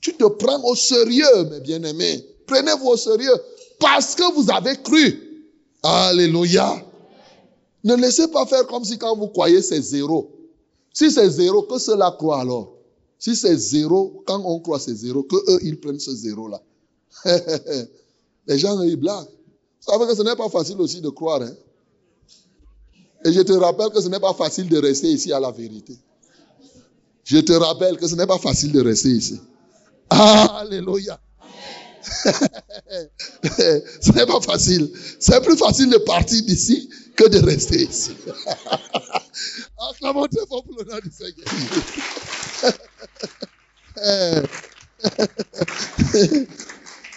[0.00, 2.24] Tu te prends au sérieux, mes bien-aimés.
[2.46, 3.34] Prenez-vous au sérieux
[3.80, 5.44] parce que vous avez cru.
[5.82, 6.84] Alléluia.
[7.88, 10.30] Ne laissez pas faire comme si quand vous croyez c'est zéro.
[10.92, 12.74] Si c'est zéro, que cela croit alors.
[13.18, 16.60] Si c'est zéro, quand on croit c'est zéro, que eux, ils prennent ce zéro-là.
[18.46, 19.24] Les gens, ils blaguent.
[19.24, 21.40] Vous savez que ce n'est pas facile aussi de croire.
[21.40, 21.54] Hein?
[23.24, 25.96] Et je te rappelle que ce n'est pas facile de rester ici à la vérité.
[27.24, 29.40] Je te rappelle que ce n'est pas facile de rester ici.
[30.10, 31.18] Alléluia.
[33.42, 34.90] ce n'est pas facile.
[35.18, 38.12] C'est plus facile de partir d'ici que de rester ici.
[39.90, 41.46] Acclamons très fort pour nom du Seigneur.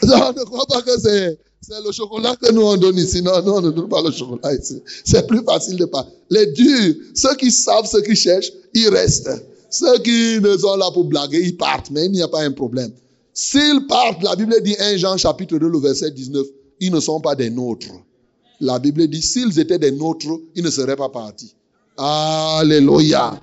[0.04, 1.38] non, ne crois pas que c'est,
[1.84, 3.22] le chocolat que nous on donne ici.
[3.22, 4.82] Non, non, on ne donne pas le chocolat ici.
[5.06, 6.12] C'est plus facile de parler.
[6.30, 9.30] Les durs, ceux qui savent ce qu'ils cherchent, ils restent.
[9.70, 12.52] Ceux qui ne sont là pour blaguer, ils partent, mais il n'y a pas un
[12.52, 12.92] problème.
[13.34, 16.46] S'ils partent, la Bible dit 1 Jean chapitre 2, le verset 19,
[16.80, 17.94] ils ne sont pas des nôtres.
[18.60, 21.56] La Bible dit, s'ils étaient des nôtres, ils ne seraient pas partis.
[21.98, 23.40] Alléluia.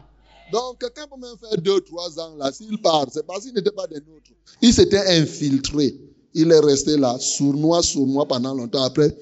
[0.53, 2.51] Donc, quelqu'un peut même faire deux, trois ans là.
[2.53, 4.30] S'il part, c'est parce qu'il n'était pas des nôtres.
[4.62, 5.99] Il s'était infiltré.
[6.34, 8.82] Il est resté là, sournois, sournois pendant longtemps.
[8.82, 9.14] Après,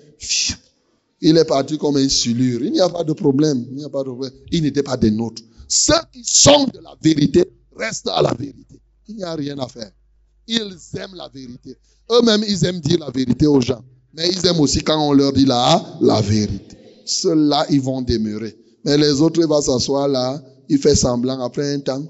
[1.20, 2.62] il est parti comme un silure.
[2.62, 3.64] Il n'y a pas de problème.
[3.70, 4.32] Il n'y a pas de problème.
[4.52, 5.42] Il n'était pas des nôtres.
[5.68, 7.44] Ceux qui sont de la vérité
[7.76, 8.80] restent à la vérité.
[9.08, 9.90] Il n'y a rien à faire.
[10.48, 11.76] Ils aiment la vérité.
[12.10, 13.82] Eux-mêmes, ils aiment dire la vérité aux gens.
[14.14, 16.76] Mais ils aiment aussi quand on leur dit la, la vérité.
[17.04, 18.56] Ceux-là, ils vont demeurer.
[18.84, 21.40] Mais les autres, ils vont s'asseoir là, il fait semblant.
[21.40, 22.02] Après un temps,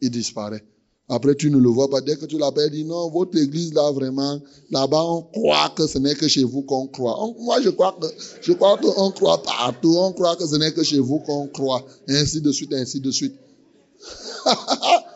[0.00, 0.64] il disparaît.
[1.08, 2.00] Après, tu ne le vois pas.
[2.00, 4.40] Dès que tu l'appelles, dit non, votre église là, vraiment,
[4.70, 7.18] là-bas, on croit que ce n'est que chez vous qu'on croit.
[7.40, 8.06] moi, je crois que,
[8.40, 9.96] je crois qu'on croit partout.
[9.98, 11.84] On croit que ce n'est que chez vous qu'on croit.
[12.08, 13.34] ainsi de suite, ainsi de suite.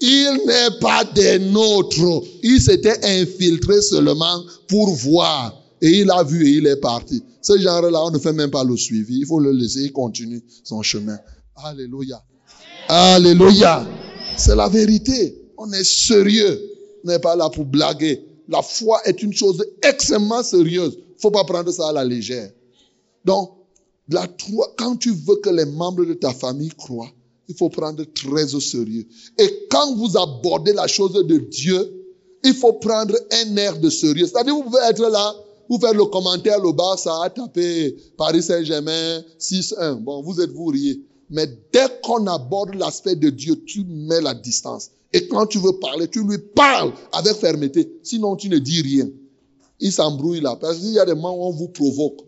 [0.00, 2.22] il n'est pas des nôtres.
[2.42, 5.56] Il s'était infiltré seulement pour voir.
[5.82, 7.22] Et il a vu et il est parti.
[7.42, 9.20] Ce genre-là, on ne fait même pas le suivi.
[9.20, 11.18] Il faut le laisser, il continue son chemin.
[11.56, 12.22] Alléluia.
[12.88, 13.86] Alléluia.
[14.36, 15.40] C'est la vérité.
[15.56, 16.60] On est sérieux.
[17.04, 18.24] On n'est pas là pour blaguer.
[18.48, 20.98] La foi est une chose extrêmement sérieuse.
[21.18, 22.50] Faut pas prendre ça à la légère.
[23.24, 23.50] Donc,
[24.08, 24.26] la,
[24.76, 27.10] quand tu veux que les membres de ta famille croient,
[27.50, 29.04] il faut prendre très au sérieux.
[29.38, 32.00] Et quand vous abordez la chose de Dieu,
[32.44, 34.26] il faut prendre un air de sérieux.
[34.26, 35.34] C'est-à-dire, vous pouvez être là,
[35.68, 39.96] vous faire le commentaire, le bas, ça a tapé Paris Saint-Germain 6-1.
[39.96, 41.02] Bon, vous êtes vous riez.
[41.28, 44.90] Mais dès qu'on aborde l'aspect de Dieu, tu mets la distance.
[45.12, 47.98] Et quand tu veux parler, tu lui parles avec fermeté.
[48.02, 49.08] Sinon, tu ne dis rien.
[49.80, 50.56] Il s'embrouille là.
[50.60, 52.20] Parce qu'il y a des moments où on vous provoque.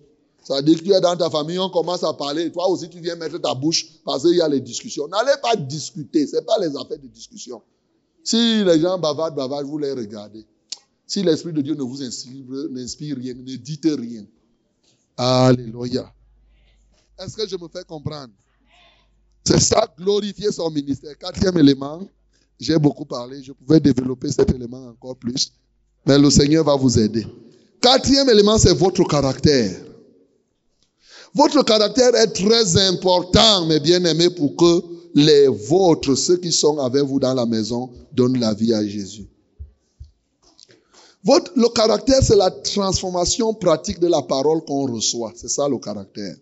[0.42, 2.50] Ça dire que tu es dans ta famille, on commence à parler.
[2.50, 5.06] Toi aussi, tu viens mettre ta bouche parce qu'il y a les discussions.
[5.06, 6.26] N'allez pas discuter.
[6.26, 7.62] Ce n'est pas les affaires de discussion.
[8.24, 10.44] Si les gens bavardent, bavardent, vous les regardez.
[11.06, 14.24] Si l'Esprit de Dieu ne vous inspire, rien, ne dites rien.
[15.16, 16.12] Alléluia.
[17.18, 18.32] Est-ce que je me fais comprendre?
[19.44, 21.16] C'est ça, glorifier son ministère.
[21.18, 22.00] Quatrième élément,
[22.58, 25.52] j'ai beaucoup parlé, je pouvais développer cet élément encore plus,
[26.06, 27.26] mais le Seigneur va vous aider.
[27.80, 29.91] Quatrième élément, c'est votre caractère.
[31.34, 34.82] Votre caractère est très important, mes bien-aimés, pour que
[35.14, 39.28] les vôtres, ceux qui sont avec vous dans la maison, donnent la vie à Jésus.
[41.24, 45.32] Votre, le caractère, c'est la transformation pratique de la parole qu'on reçoit.
[45.36, 46.36] C'est ça le caractère.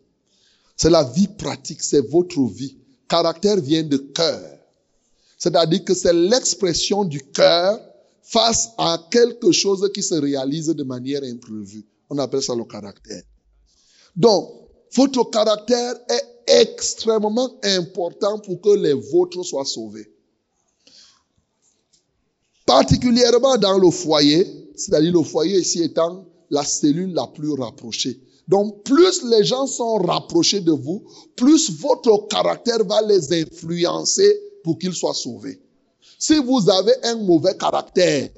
[0.77, 2.79] C'est la vie pratique, c'est votre vie.
[3.07, 4.41] Caractère vient de cœur.
[5.37, 7.79] C'est-à-dire que c'est l'expression du cœur
[8.23, 11.85] face à quelque chose qui se réalise de manière imprévue.
[12.09, 13.23] On appelle ça le caractère.
[14.17, 14.60] Donc,
[14.95, 20.11] votre caractère est extrêmement important pour que les vôtres soient sauvés.
[22.67, 28.21] Particulièrement dans le foyer, c'est-à-dire le foyer ici étant la cellule la plus rapprochée.
[28.49, 31.05] Donc, plus les gens sont rapprochés de vous,
[31.37, 35.61] plus votre caractère va les influencer pour qu'ils soient sauvés.
[36.19, 38.29] Si vous avez un mauvais caractère,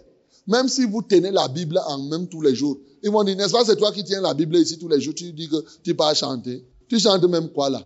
[0.47, 3.53] même si vous tenez la Bible en même tous les jours, ils vont dire, n'est-ce
[3.53, 5.95] pas, c'est toi qui tiens la Bible ici tous les jours, tu dis que tu
[5.95, 6.65] pars chanter.
[6.89, 7.85] Tu chantes même quoi là?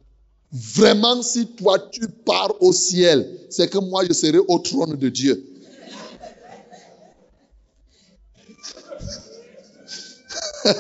[0.53, 5.09] Vraiment, si toi tu pars au ciel, c'est que moi je serai au trône de
[5.09, 5.45] Dieu.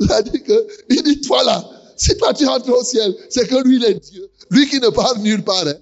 [0.00, 3.46] il a dit que, il dit, toi là, si toi tu entres au ciel, c'est
[3.48, 4.28] que lui il est Dieu.
[4.50, 5.66] Lui qui ne part nulle part.
[5.66, 5.74] Hein.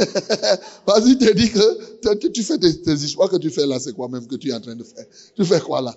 [0.86, 4.08] Vas-y, te dit que tu fais tes, tes, histoires que tu fais là, c'est quoi
[4.08, 5.04] même que tu es en train de faire?
[5.36, 5.94] Tu fais quoi là?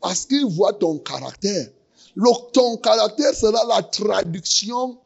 [0.00, 1.68] Parce qu'il voit ton caractère.
[2.14, 4.98] Le, ton caractère sera la traduction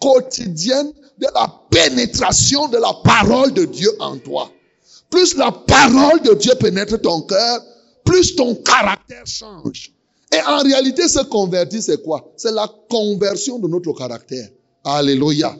[0.00, 4.50] quotidienne de la pénétration de la parole de Dieu en toi.
[5.10, 7.60] Plus la parole de Dieu pénètre ton cœur,
[8.04, 9.92] plus ton caractère change.
[10.32, 12.32] Et en réalité, se convertir, c'est quoi?
[12.36, 14.48] C'est la conversion de notre caractère.
[14.84, 15.56] Alléluia.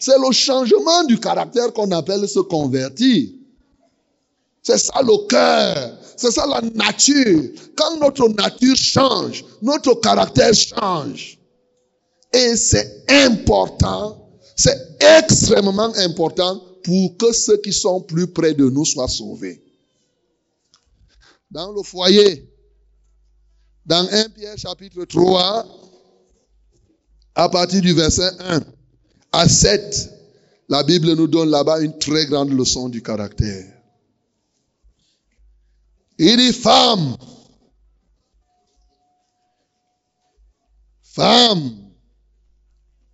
[0.00, 3.30] C'est le changement du caractère qu'on appelle se convertir.
[4.62, 5.98] C'est ça le cœur.
[6.16, 7.50] C'est ça la nature.
[7.76, 11.38] Quand notre nature change, notre caractère change.
[12.32, 18.84] Et c'est important, c'est extrêmement important pour que ceux qui sont plus près de nous
[18.84, 19.62] soient sauvés.
[21.50, 22.52] Dans le foyer,
[23.84, 25.66] dans 1 Pierre chapitre 3,
[27.36, 28.60] à partir du verset 1
[29.32, 30.10] à 7,
[30.68, 33.72] la Bible nous donne là-bas une très grande leçon du caractère.
[36.18, 37.16] Il dit, femme,
[41.02, 41.92] femme,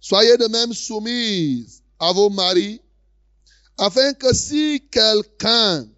[0.00, 2.80] soyez de même soumises à vos maris,
[3.78, 5.88] afin que si quelqu'un,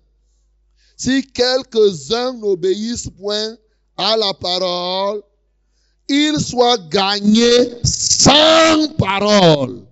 [0.97, 3.57] si quelques-uns n'obéissent point
[3.97, 5.23] à la parole,
[6.09, 9.87] ils soient gagnés sans parole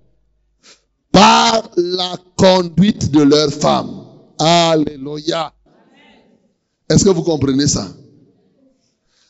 [1.13, 4.05] par la conduite de leur femme.
[4.39, 5.53] Alléluia.
[6.89, 7.87] Est-ce que vous comprenez ça?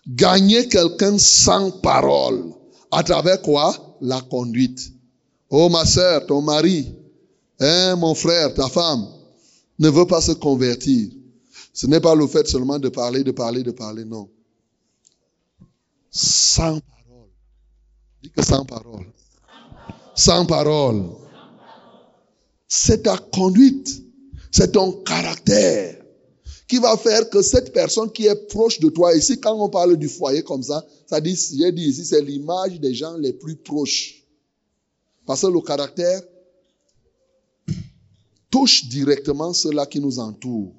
[0.06, 2.54] Gagner quelqu'un sans parole.
[2.90, 3.74] À travers quoi?
[4.00, 4.92] La conduite.
[5.50, 6.94] Oh ma soeur, ton mari,
[7.60, 9.06] hein, mon frère, ta femme,
[9.78, 11.10] ne veut pas se convertir.
[11.74, 14.30] Ce n'est pas le fait seulement de parler, de parler, de parler, non.
[16.10, 17.28] Sans parole.
[18.22, 19.06] Dis que sans parole.
[20.14, 21.04] Sans parole.
[22.74, 24.02] C'est ta conduite.
[24.50, 26.02] C'est ton caractère
[26.66, 29.98] qui va faire que cette personne qui est proche de toi, ici, quand on parle
[29.98, 33.56] du foyer comme ça, ça dit, j'ai dit ici, c'est l'image des gens les plus
[33.56, 34.24] proches.
[35.26, 36.22] Parce que le caractère
[38.50, 40.72] touche directement ceux-là qui nous entourent.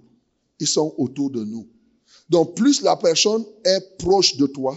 [0.59, 1.67] Ils sont autour de nous.
[2.27, 4.75] Donc, plus la personne est proche de toi,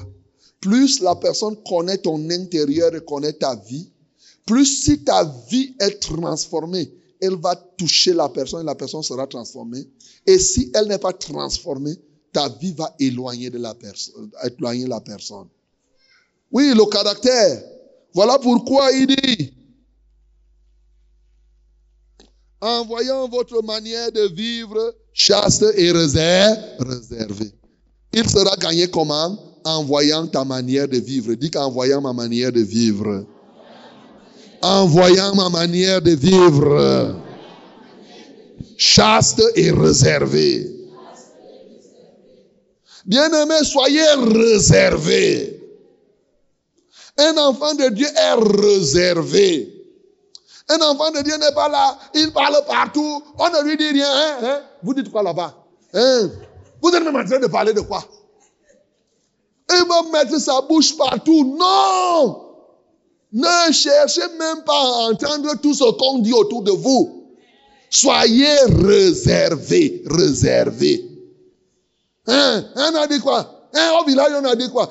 [0.61, 3.91] plus la personne connaît ton intérieur et connaît ta vie,
[4.45, 9.27] plus si ta vie est transformée, elle va toucher la personne et la personne sera
[9.27, 9.89] transformée.
[10.27, 11.97] Et si elle n'est pas transformée,
[12.33, 15.49] ta vie va éloigner de la personne, éloigner la personne.
[16.53, 17.63] Oui, le caractère.
[18.15, 19.53] Voilà pourquoi il dit,
[22.61, 27.53] en voyant votre manière de vivre chaste et réservée.
[28.13, 29.39] Il sera gagné comment?
[29.65, 31.35] En voyant ta manière de vivre.
[31.35, 33.27] Dis qu'en voyant ma manière de vivre
[34.63, 37.15] en voyant ma manière de vivre
[38.77, 40.71] chaste et réservée.
[43.05, 45.63] Bien-aimés, soyez réservés.
[47.19, 49.73] Un enfant de Dieu est réservé.
[50.69, 54.11] Un enfant de Dieu n'est pas là, il parle partout, on ne lui dit rien.
[54.11, 54.61] Hein, hein?
[54.83, 55.55] Vous dites quoi là-bas
[55.95, 56.29] hein?
[56.83, 58.05] Vous êtes même en train de parler de quoi?
[59.71, 61.57] Il va mettre sa bouche partout.
[61.59, 62.46] Non
[63.33, 67.25] ne cherchez même pas à entendre tout ce qu'on dit autour de vous.
[67.91, 71.05] Soyez réservés, réservés.
[72.27, 72.65] Hein?
[72.75, 73.69] On a dit quoi?
[73.75, 73.91] Hein?
[74.01, 74.89] Au village, on a dit quoi?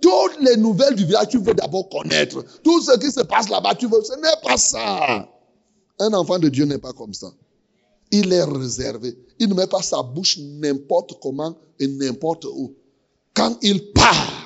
[0.00, 2.44] Toutes les nouvelles du village, tu veux d'abord connaître.
[2.62, 4.02] Tout ce qui se passe là-bas, tu veux.
[4.02, 5.28] Ce n'est pas ça.
[5.98, 7.30] Un enfant de Dieu n'est pas comme ça.
[8.10, 9.16] Il est réservé.
[9.38, 12.74] Il ne met pas sa bouche n'importe comment et n'importe où.
[13.34, 14.39] Quand il part,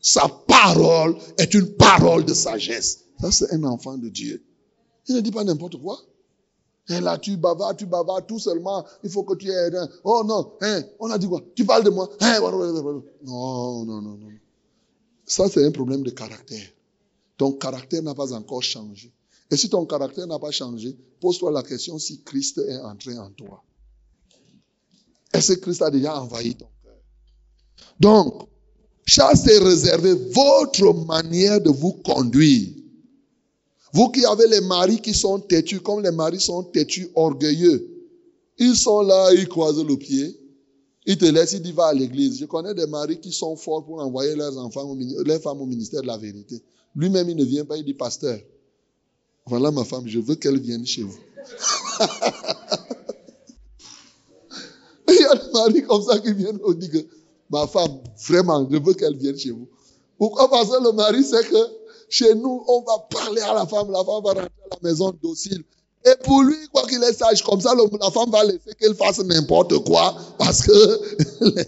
[0.00, 3.04] sa parole est une parole de sagesse.
[3.20, 4.44] Ça, c'est un enfant de Dieu.
[5.08, 5.98] Il ne dit pas n'importe quoi.
[6.88, 9.70] Et là, tu bavardes, tu bavardes, tout seulement, il faut que tu aies...
[10.04, 11.42] Oh non, hein, on a dit quoi?
[11.54, 14.28] Tu parles de moi hein, Non, non, non, non.
[15.26, 16.66] Ça, c'est un problème de caractère.
[17.36, 19.12] Ton caractère n'a pas encore changé.
[19.50, 23.30] Et si ton caractère n'a pas changé, pose-toi la question si Christ est entré en
[23.30, 23.62] toi.
[25.32, 26.96] Est-ce que Christ a déjà envahi ton cœur?
[28.00, 28.48] Donc,
[29.08, 32.68] chasse et réservez votre manière de vous conduire.
[33.94, 37.88] Vous qui avez les maris qui sont têtus, comme les maris sont têtus, orgueilleux,
[38.58, 40.38] ils sont là, ils croisent le pied,
[41.06, 42.38] ils te laissent, ils disent va à l'église.
[42.38, 44.70] Je connais des maris qui sont forts pour envoyer leurs leurs
[45.42, 46.62] femmes au ministère de la vérité.
[46.94, 48.38] Lui-même, il ne vient pas, il dit pasteur,
[49.46, 51.18] voilà ma femme, je veux qu'elle vienne chez vous.
[55.08, 56.98] Il y a des maris comme ça qui viennent on dit que
[57.50, 59.68] ma femme, vraiment, je veux qu'elle vienne chez vous.
[60.18, 60.50] Pourquoi?
[60.50, 61.56] Parce que le mari sait que
[62.08, 65.12] chez nous, on va parler à la femme, la femme va rentrer à la maison
[65.22, 65.62] docile.
[66.04, 69.18] Et pour lui, quoi qu'il est sage, comme ça, la femme va laisser qu'elle fasse
[69.18, 71.00] n'importe quoi parce que.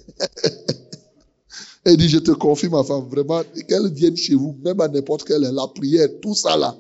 [1.85, 5.25] Elle dit, je te confie, ma femme, vraiment, qu'elle vienne chez vous, même à n'importe
[5.25, 6.77] quelle heure, la prière, tout ça là.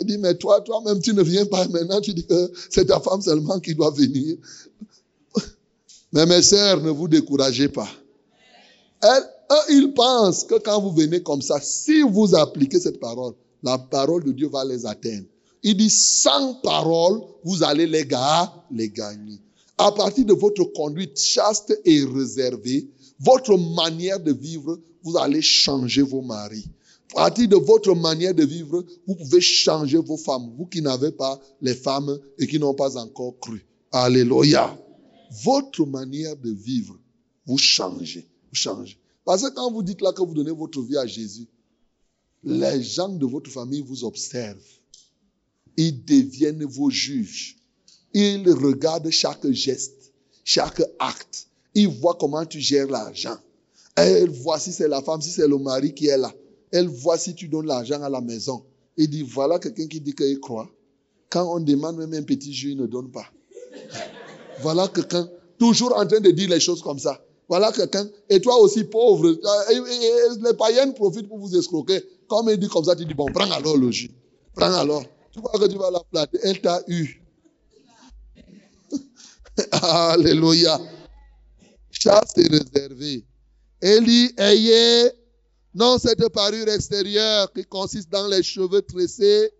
[0.00, 1.66] Il dit, mais toi, toi-même, tu ne viens pas.
[1.68, 4.36] Maintenant, tu dis que c'est ta femme seulement qui doit venir.
[6.14, 7.88] Mais mes sœurs, ne vous découragez pas.
[9.02, 13.34] Elles, eux, ils pensent que quand vous venez comme ça, si vous appliquez cette parole,
[13.62, 15.26] la parole de Dieu va les atteindre.
[15.62, 19.38] Il dit, sans parole, vous allez les, ga- les gagner.
[19.76, 22.86] À partir de votre conduite chaste et réservée,
[23.18, 26.64] votre manière de vivre, vous allez changer vos maris.
[27.16, 30.52] À partir de votre manière de vivre, vous pouvez changer vos femmes.
[30.56, 33.64] Vous qui n'avez pas les femmes et qui n'ont pas encore cru.
[33.90, 34.76] Alléluia.
[35.42, 36.96] Votre manière de vivre,
[37.46, 38.28] vous changez.
[38.50, 38.98] Vous changez.
[39.24, 41.46] Parce que quand vous dites là que vous donnez votre vie à Jésus,
[42.44, 44.58] les gens de votre famille vous observent.
[45.76, 47.56] Ils deviennent vos juges.
[48.12, 50.12] Ils regardent chaque geste,
[50.44, 51.48] chaque acte.
[51.74, 53.36] Ils voient comment tu gères l'argent.
[53.96, 56.32] Elle voit si c'est la femme, si c'est le mari qui est là.
[56.70, 58.64] Elle voit si tu donnes l'argent à la maison.
[58.96, 60.70] Il dit, voilà quelqu'un qui dit qu'il croit.
[61.30, 63.26] Quand on demande même un petit jus, il ne donne pas.
[64.60, 65.28] Voilà quelqu'un,
[65.58, 67.20] toujours en train de dire les choses comme ça.
[67.48, 69.26] Voilà quelqu'un, et toi aussi pauvre.
[69.26, 72.02] Euh, les païennes profitent pour vous escroquer.
[72.26, 74.10] Comme il dit comme ça, tu dis, bon, prends alors le jus.
[74.54, 75.04] Prends alors.
[75.32, 76.38] Tu vois que tu vas la flatter.
[76.42, 77.22] Elle t'a eu.
[79.72, 80.80] Alléluia.
[81.90, 83.24] Chasse est réservée.
[83.82, 85.10] Dit, ayez
[85.74, 89.50] non cette parure extérieure qui consiste dans les cheveux tressés,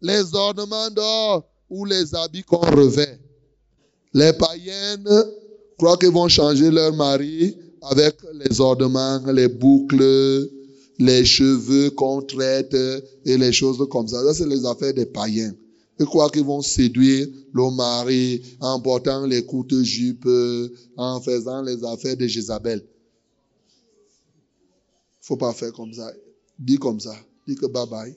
[0.00, 3.20] les ornements d'or ou les habits qu'on revêt.
[4.14, 5.08] Les païennes
[5.78, 10.48] croient qu'ils vont changer leur mari avec les ornements, les boucles,
[10.98, 12.76] les cheveux qu'on traite
[13.24, 14.22] et les choses comme ça.
[14.24, 15.52] Ça, c'est les affaires des païens.
[15.98, 20.28] Ils croient qu'ils vont séduire le mari en portant les courtes jupes,
[20.96, 22.84] en faisant les affaires de Jézabel.
[25.20, 26.12] faut pas faire comme ça.
[26.58, 27.14] Dis comme ça.
[27.46, 28.14] Dis que bye bye.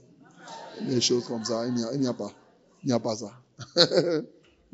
[0.88, 2.32] Les choses comme ça, il n'y a, pas.
[2.84, 3.32] Il n'y a pas ça.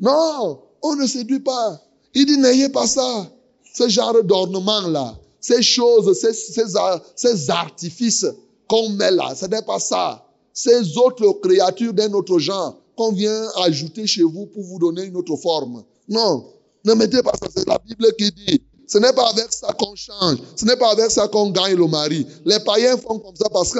[0.00, 1.80] non, on ne séduit pas.
[2.14, 3.30] Il dit, n'ayez pas ça.
[3.74, 8.26] Ce genre d'ornement-là, ces choses, ces, ces, ar- ces artifices
[8.68, 10.24] qu'on met là, ce n'est pas ça.
[10.52, 15.16] Ces autres créatures d'un autre genre qu'on vient ajouter chez vous pour vous donner une
[15.16, 15.82] autre forme.
[16.08, 16.44] Non,
[16.84, 17.48] ne mettez pas ça.
[17.54, 18.60] C'est la Bible qui dit.
[18.86, 20.36] Ce n'est pas avec ça qu'on change.
[20.54, 22.26] Ce n'est pas avec ça qu'on gagne le mari.
[22.44, 23.78] Les païens font comme ça parce que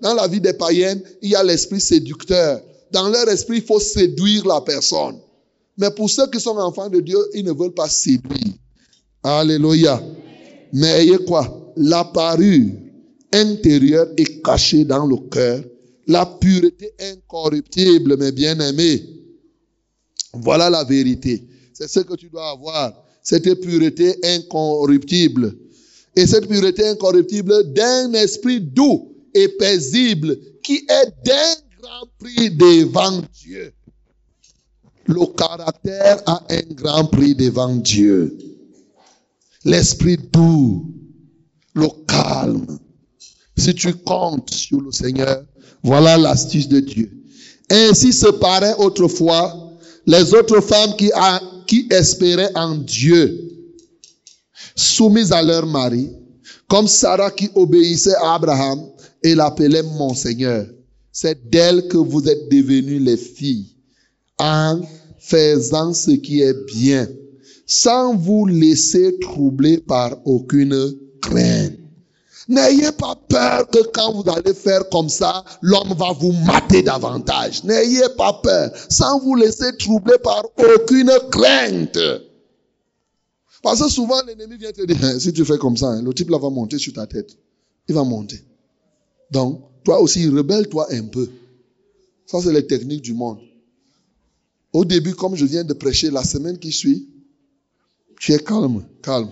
[0.00, 2.60] dans la vie des païennes, il y a l'esprit séducteur.
[2.90, 5.18] Dans leur esprit, il faut séduire la personne.
[5.78, 8.54] Mais pour ceux qui sont enfants de Dieu, ils ne veulent pas séduire.
[9.22, 10.02] Alléluia.
[10.72, 11.72] Mais ayez quoi?
[11.76, 12.72] La parure
[13.32, 15.62] intérieure est cachée dans le cœur.
[16.08, 19.04] La pureté incorruptible, mes bien-aimés.
[20.32, 21.46] Voilà la vérité.
[21.72, 23.04] C'est ce que tu dois avoir.
[23.22, 25.54] Cette pureté incorruptible.
[26.16, 33.22] Et cette pureté incorruptible d'un esprit doux et paisible qui est d'un grand prix devant
[33.32, 33.72] Dieu.
[35.08, 38.36] Le caractère a un grand prix devant Dieu.
[39.64, 40.84] L'esprit doux,
[41.74, 42.78] le calme.
[43.56, 45.44] Si tu comptes sur le Seigneur,
[45.82, 47.10] voilà l'astuce de Dieu.
[47.70, 51.10] Ainsi se paraît autrefois les autres femmes qui,
[51.66, 53.50] qui espéraient en Dieu,
[54.76, 56.10] soumises à leur mari,
[56.68, 58.90] comme Sarah qui obéissait à Abraham
[59.22, 60.66] et l'appelait mon Seigneur.
[61.10, 63.77] C'est d'elle que vous êtes devenues les filles,
[64.38, 64.80] en
[65.18, 67.08] faisant ce qui est bien,
[67.66, 71.74] sans vous laisser troubler par aucune crainte.
[72.48, 77.62] N'ayez pas peur que quand vous allez faire comme ça, l'homme va vous mater davantage.
[77.64, 81.98] N'ayez pas peur, sans vous laisser troubler par aucune crainte.
[83.62, 86.30] Parce que souvent l'ennemi vient te dire, si tu fais comme ça, hein, le type
[86.30, 87.36] là va monter sur ta tête.
[87.86, 88.42] Il va monter.
[89.30, 91.28] Donc, toi aussi, rebelle-toi un peu.
[92.24, 93.40] Ça, c'est les techniques du monde.
[94.72, 97.08] Au début, comme je viens de prêcher, la semaine qui suit,
[98.18, 99.30] tu es calme, calme,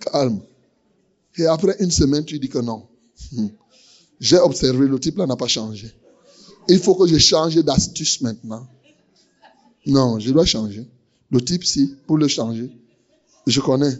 [0.00, 0.40] calme.
[1.36, 2.86] Et après une semaine, tu dis que non.
[3.32, 3.48] Hmm.
[4.20, 5.92] J'ai observé, le type là n'a pas changé.
[6.68, 8.66] Il faut que je change d'astuce maintenant.
[9.86, 10.86] Non, je dois changer.
[11.30, 12.70] Le type, si, pour le changer,
[13.46, 13.92] je connais.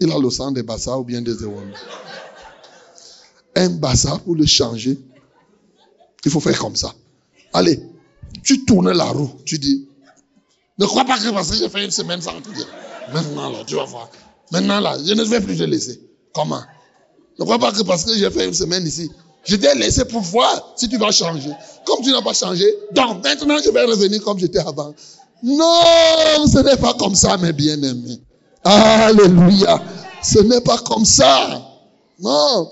[0.00, 1.60] Il a le sang des bassas ou bien des zéros.
[3.54, 4.98] Un bassa pour le changer,
[6.24, 6.94] il faut faire comme ça.
[7.52, 7.80] Allez,
[8.42, 9.86] tu tournes la roue, tu dis,
[10.78, 12.66] ne crois pas que parce que j'ai fait une semaine sans te dire.
[13.12, 14.08] Maintenant, là, tu vas voir.
[14.50, 16.00] Maintenant, là, je ne vais plus te laisser.
[16.32, 16.62] Comment?
[17.38, 19.10] Ne crois pas que parce que j'ai fait une semaine ici,
[19.44, 21.52] je t'ai laissé pour voir si tu vas changer.
[21.84, 24.94] Comme tu n'as pas changé, donc maintenant je vais revenir comme j'étais avant.
[25.42, 28.20] Non, ce n'est pas comme ça, mes bien-aimés.
[28.62, 29.82] Alléluia.
[30.22, 31.62] Ce n'est pas comme ça.
[32.18, 32.70] Non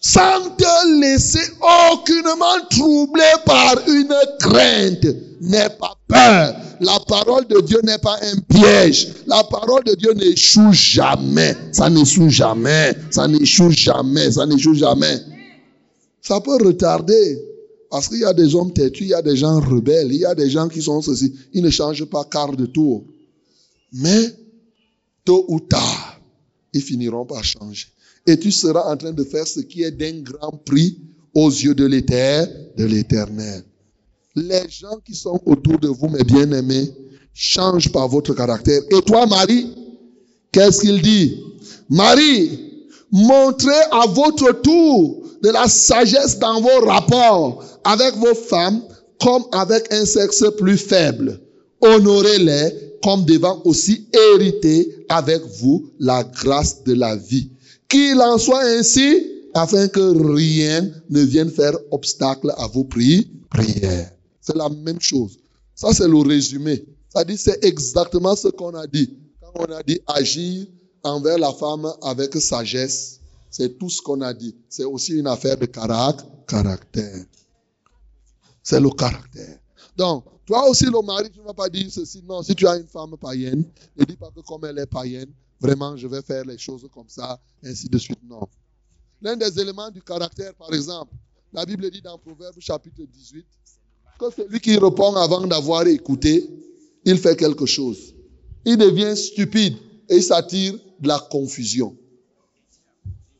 [0.00, 1.52] sans te laisser
[1.92, 5.06] aucunement troubler par une crainte.
[5.42, 6.56] N'aie pas peur.
[6.80, 9.08] La parole de Dieu n'est pas un piège.
[9.26, 11.54] La parole de Dieu n'échoue jamais.
[11.72, 12.94] Ça n'échoue jamais.
[13.10, 14.32] Ça n'échoue jamais.
[14.32, 15.20] Ça n'échoue jamais.
[16.22, 17.46] Ça peut retarder.
[17.90, 20.24] Parce qu'il y a des hommes têtus, il y a des gens rebelles, il y
[20.24, 21.34] a des gens qui sont ceci.
[21.52, 23.04] Ils ne changent pas quart de tour.
[23.92, 24.32] Mais,
[25.24, 26.20] tôt ou tard,
[26.72, 27.88] ils finiront par changer
[28.30, 30.98] et tu seras en train de faire ce qui est d'un grand prix
[31.34, 33.64] aux yeux de l'éternel.
[34.36, 36.90] Les gens qui sont autour de vous, mes bien-aimés,
[37.34, 38.82] changent par votre caractère.
[38.90, 39.66] Et toi, Marie,
[40.52, 41.42] qu'est-ce qu'il dit?
[41.88, 48.80] Marie, montrez à votre tour de la sagesse dans vos rapports avec vos femmes
[49.20, 51.40] comme avec un sexe plus faible.
[51.80, 57.50] Honorez-les comme devant aussi hériter avec vous la grâce de la vie.
[57.90, 63.24] Qu'il en soit ainsi, afin que rien ne vienne faire obstacle à vos prières.
[64.40, 65.38] C'est la même chose.
[65.74, 66.84] Ça, c'est le résumé.
[67.12, 69.18] Ça dit, c'est exactement ce qu'on a dit.
[69.40, 70.66] Quand on a dit agir
[71.02, 73.18] envers la femme avec sagesse,
[73.50, 74.54] c'est tout ce qu'on a dit.
[74.68, 77.24] C'est aussi une affaire de caractère.
[78.62, 79.58] C'est le caractère.
[79.96, 82.22] Donc, toi aussi, le mari, tu ne vas pas dire ceci.
[82.28, 83.64] Non, si tu as une femme païenne,
[83.96, 85.30] ne dis pas que comme elle est païenne,
[85.60, 88.18] Vraiment, je vais faire les choses comme ça, ainsi de suite.
[88.24, 88.48] Non.
[89.20, 91.14] L'un des éléments du caractère, par exemple,
[91.52, 93.44] la Bible dit dans Proverbe chapitre 18
[94.18, 96.48] que celui qui répond avant d'avoir écouté,
[97.04, 98.14] il fait quelque chose.
[98.64, 99.76] Il devient stupide
[100.08, 101.96] et il s'attire de la confusion.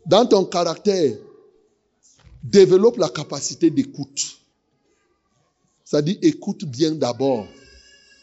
[0.06, 1.16] Dans ton caractère,
[2.42, 4.38] développe la capacité d'écoute.
[5.84, 7.47] Ça dit écoute bien d'abord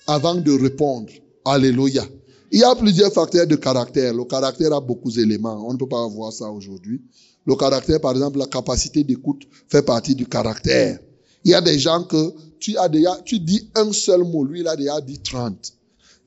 [0.08, 1.12] avant de répondre.
[1.46, 2.06] Alléluia.
[2.52, 4.14] Il y a plusieurs facteurs de caractère.
[4.14, 5.66] Le caractère a beaucoup d'éléments.
[5.68, 7.02] On ne peut pas avoir ça aujourd'hui.
[7.46, 11.00] Le caractère, par exemple, la capacité d'écoute fait partie du caractère.
[11.44, 14.62] Il y a des gens que tu as déjà, tu dis un seul mot, lui,
[14.62, 15.74] il a déjà dit 30.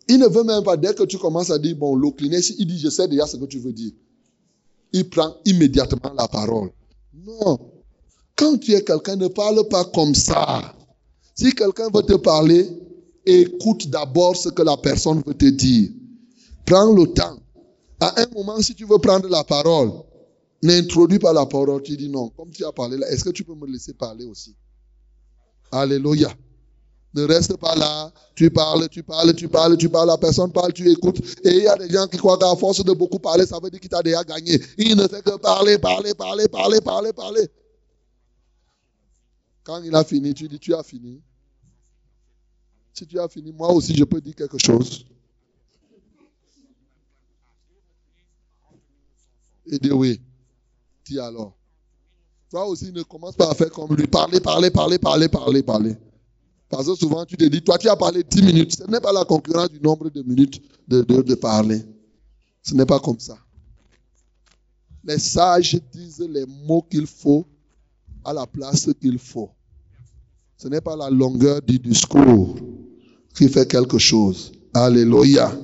[0.09, 2.79] Il ne veut même pas, dès que tu commences à dire, bon, l'eau il dit,
[2.79, 3.93] je sais déjà ce que tu veux dire.
[4.93, 6.71] Il prend immédiatement la parole.
[7.15, 7.59] Non.
[8.35, 10.75] Quand tu es quelqu'un, ne parle pas comme ça.
[11.35, 12.67] Si quelqu'un veut te parler,
[13.27, 15.91] écoute d'abord ce que la personne veut te dire.
[16.65, 17.39] Prends le temps.
[18.01, 19.93] À un moment, si tu veux prendre la parole,
[20.63, 21.83] n'introduis pas la parole.
[21.83, 22.29] Tu dis non.
[22.31, 24.57] Comme tu as parlé là, est-ce que tu peux me laisser parler aussi?
[25.73, 26.33] Alléluia.
[27.13, 28.13] Ne reste pas là.
[28.37, 30.09] Tu parles, tu parles, tu parles, tu parles.
[30.09, 31.19] La personne parle, tu écoutes.
[31.45, 33.71] Et il y a des gens qui croient qu'à force de beaucoup parler, ça veut
[33.71, 34.61] dire qu'il t'a déjà gagné.
[34.79, 37.49] Il ne fait que parler, parler, parler, parler, parler, parler.
[39.65, 41.21] Quand il a fini, tu dis, tu as fini.
[42.95, 45.05] Si tu as fini, moi aussi, je peux dire quelque chose.
[49.71, 50.21] Et oui.
[51.07, 51.57] Dis alors.
[52.51, 54.07] Toi aussi, ne commence pas à faire comme lui.
[54.07, 55.97] Parler, parler, parler, parler, parler, parler.
[56.69, 58.77] Parce que souvent, tu te dis, toi, tu as parlé 10 minutes.
[58.77, 61.83] Ce n'est pas la concurrence du nombre de minutes de, de parler.
[62.63, 63.39] Ce n'est pas comme ça.
[65.05, 67.47] Les sages disent les mots qu'il faut
[68.25, 69.51] à la place qu'il faut.
[70.57, 72.57] Ce n'est pas la longueur du discours
[73.35, 74.53] qui fait quelque chose.
[74.75, 75.57] Alléluia.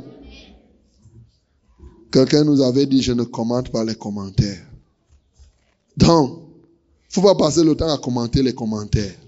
[2.16, 4.66] Quelqu'un nous avait dit, je ne commente pas les commentaires.
[5.98, 6.48] Donc,
[7.10, 9.18] ne faut pas passer le temps à commenter les commentaires.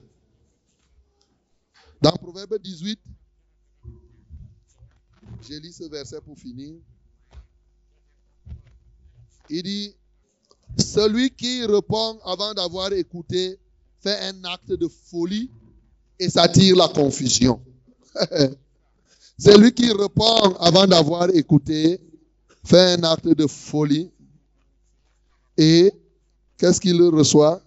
[2.01, 2.99] Dans Proverbe 18,
[5.47, 6.77] j'ai lu ce verset pour finir.
[9.51, 9.95] Il dit,
[10.79, 13.59] Celui qui répond avant d'avoir écouté
[14.01, 15.51] fait un acte de folie
[16.19, 17.61] et s'attire la confusion.
[19.39, 22.01] Celui qui répond avant d'avoir écouté
[22.65, 24.11] fait un acte de folie
[25.57, 25.93] et
[26.57, 27.61] qu'est-ce qu'il reçoit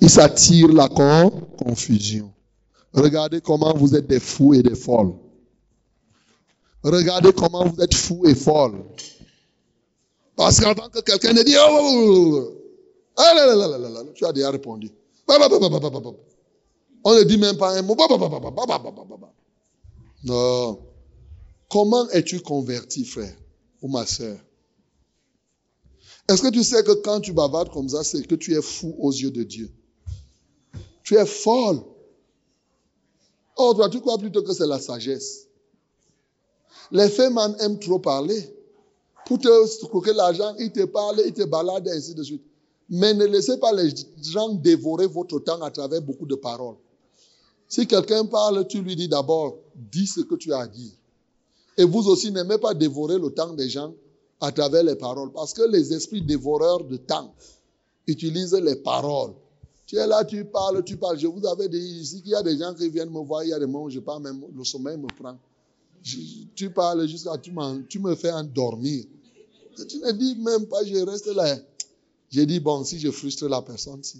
[0.00, 2.32] Il s'attire la confusion.
[2.92, 5.12] Regardez comment vous êtes des fous et des folles.
[6.82, 8.84] Regardez comment vous êtes fous et folles.
[10.36, 12.62] Parce qu'en tant que quelqu'un ne dit, oh, oh, oh,
[13.16, 14.90] ah, tu as déjà répondu.
[15.28, 17.96] On ne dit même pas un mot.
[20.24, 20.78] Non.
[21.68, 23.34] Comment es-tu converti, frère
[23.88, 24.38] ma soeur
[26.28, 28.94] Est-ce que tu sais que quand tu bavardes comme ça, c'est que tu es fou
[28.98, 29.70] aux yeux de Dieu?
[31.02, 31.80] Tu es folle.
[33.56, 35.46] Oh, toi, tu crois plutôt que c'est la sagesse.
[36.90, 38.52] Les femmes aiment trop parler.
[39.26, 42.42] Pour te croquer l'argent, ils te parlent, ils te baladent, ainsi de suite.
[42.88, 43.92] Mais ne laissez pas les
[44.22, 46.76] gens dévorer votre temps à travers beaucoup de paroles.
[47.68, 50.92] Si quelqu'un parle, tu lui dis d'abord, dis ce que tu as à dire.
[51.76, 53.94] Et vous aussi, n'aimez pas dévorer le temps des gens
[54.40, 55.32] à travers les paroles.
[55.32, 57.34] Parce que les esprits dévoreurs de temps
[58.06, 59.32] utilisent les paroles.
[59.86, 61.18] Tu es là, tu parles, tu parles.
[61.18, 63.50] Je vous avais dit ici qu'il y a des gens qui viennent me voir, il
[63.50, 65.38] y a des moments où je parle, même le sommeil me prend.
[66.54, 67.52] tu parles jusqu'à tu,
[67.88, 69.04] tu me fais endormir.
[69.88, 71.56] tu ne dis même pas, je reste là.
[72.30, 74.18] J'ai dit, bon, si je frustre la personne, si.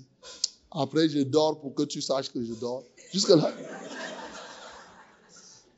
[0.70, 2.84] Après, je dors pour que tu saches que je dors.
[3.12, 3.52] Jusque-là.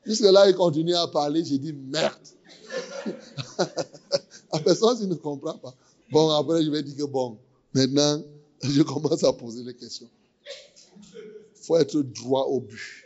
[0.07, 1.45] Jusque-là, il continue à parler.
[1.45, 2.15] J'ai dit, merde.
[4.53, 5.75] la personne, ne comprend pas.
[6.11, 7.37] Bon, après, je vais dire que bon,
[7.75, 8.23] maintenant,
[8.63, 10.09] je commence à poser les questions.
[11.15, 13.05] Il faut être droit au but.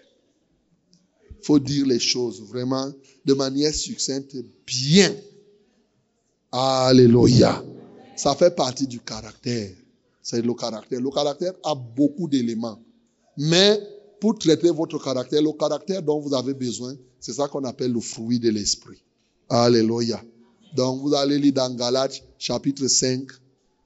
[1.40, 2.92] Il faut dire les choses vraiment
[3.24, 4.36] de manière succincte,
[4.66, 5.12] bien.
[6.52, 7.64] Alléluia.
[8.14, 9.70] Ça fait partie du caractère.
[10.22, 11.00] C'est le caractère.
[11.00, 12.78] Le caractère a beaucoup d'éléments.
[13.36, 13.80] Mais
[14.22, 17.98] pour traiter votre caractère, le caractère dont vous avez besoin, c'est ça qu'on appelle le
[17.98, 19.02] fruit de l'esprit.
[19.48, 20.22] Alléluia.
[20.76, 23.26] Donc vous allez lire dans Galates chapitre 5,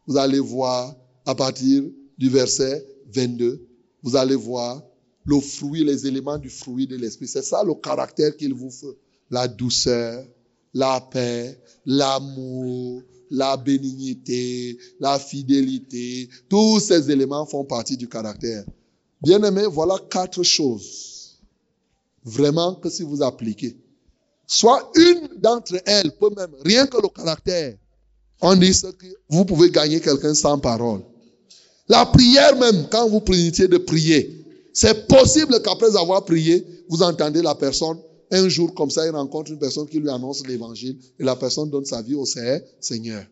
[0.07, 0.95] vous allez voir
[1.25, 1.85] à partir
[2.19, 3.67] du verset 22,
[4.03, 4.83] vous allez voir
[5.25, 7.29] le fruit, les éléments du fruit de l'esprit.
[7.29, 8.95] C'est ça le caractère qu'il vous faut.
[9.31, 10.23] La douceur,
[10.75, 13.01] la paix, l'amour,
[13.31, 18.67] la bénignité, la fidélité, tous ces éléments font partie du caractère.
[19.23, 21.39] Bien aimé, voilà quatre choses.
[22.25, 23.77] Vraiment que si vous appliquez,
[24.47, 27.77] soit une d'entre elles peut même, rien que le caractère,
[28.41, 31.03] on dit que vous pouvez gagner quelqu'un sans parole.
[31.89, 37.43] La prière même, quand vous priez de prier, c'est possible qu'après avoir prié, vous entendez
[37.43, 37.99] la personne
[38.31, 41.71] un jour comme ça, il rencontre une personne qui lui annonce l'évangile et la personne
[41.71, 43.25] donne sa vie au Seigneur.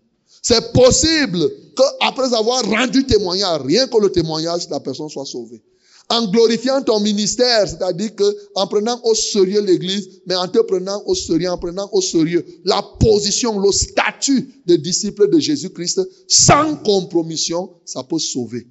[0.43, 5.63] C'est possible qu'après avoir rendu témoignage, rien que le témoignage, la personne soit sauvée.
[6.11, 11.03] En glorifiant ton ministère, c'est-à-dire que en prenant au sérieux l'église, mais en te prenant
[11.07, 16.77] au sérieux, en prenant au sérieux la position, le statut de disciple de Jésus-Christ, sans
[16.77, 18.67] compromission, ça peut sauver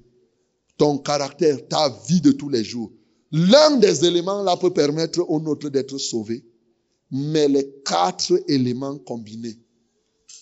[0.76, 2.90] ton caractère, ta vie de tous les jours.
[3.32, 6.44] L'un des éléments là peut permettre au nôtre d'être sauvé.
[7.10, 9.56] Mais les quatre éléments combinés,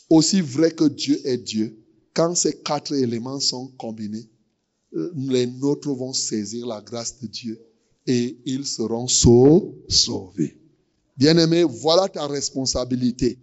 [0.08, 1.76] aussi vrai que Dieu est Dieu,
[2.14, 4.28] quand ces quatre éléments sont combinés,
[4.92, 7.60] les nôtres vont saisir la grâce de Dieu
[8.06, 10.58] et ils seront sauvés.
[11.16, 13.38] Bien-aimé, voilà ta responsabilité.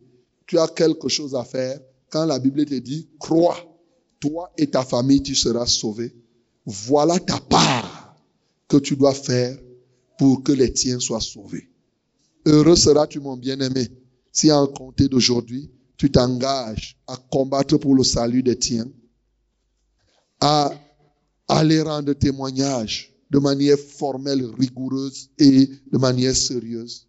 [0.45, 1.80] Tu as quelque chose à faire.
[2.09, 3.57] Quand la Bible te dit, crois,
[4.19, 6.13] toi et ta famille, tu seras sauvé.
[6.65, 8.15] Voilà ta part
[8.67, 9.57] que tu dois faire
[10.17, 11.69] pour que les tiens soient sauvés.
[12.45, 13.88] Heureux seras-tu, mon bien-aimé,
[14.31, 18.89] si en compter d'aujourd'hui, tu t'engages à combattre pour le salut des tiens,
[20.39, 20.73] à
[21.49, 27.07] aller rendre témoignage de manière formelle, rigoureuse et de manière sérieuse.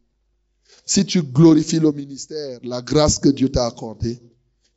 [0.84, 4.20] Si tu glorifies le ministère, la grâce que Dieu t'a accordée,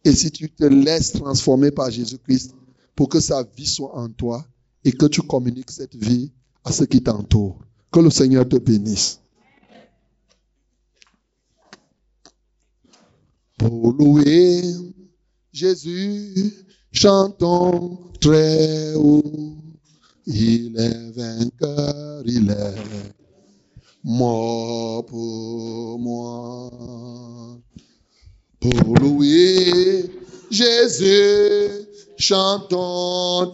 [0.04, 2.54] et si tu te laisses transformer par Jésus-Christ
[2.96, 4.46] pour que sa vie soit en toi
[4.84, 6.32] et que tu communiques cette vie
[6.64, 7.60] à ceux qui t'entourent.
[7.92, 9.20] Que le Seigneur te bénisse.
[13.58, 14.62] Pour louer
[15.52, 16.54] Jésus,
[16.94, 19.58] chantons très haut.
[20.26, 23.14] Il est vainqueur, il est
[24.04, 26.72] mort pour moi.
[28.62, 30.06] Pour louer
[30.50, 31.70] Jésus,
[32.18, 33.52] chantons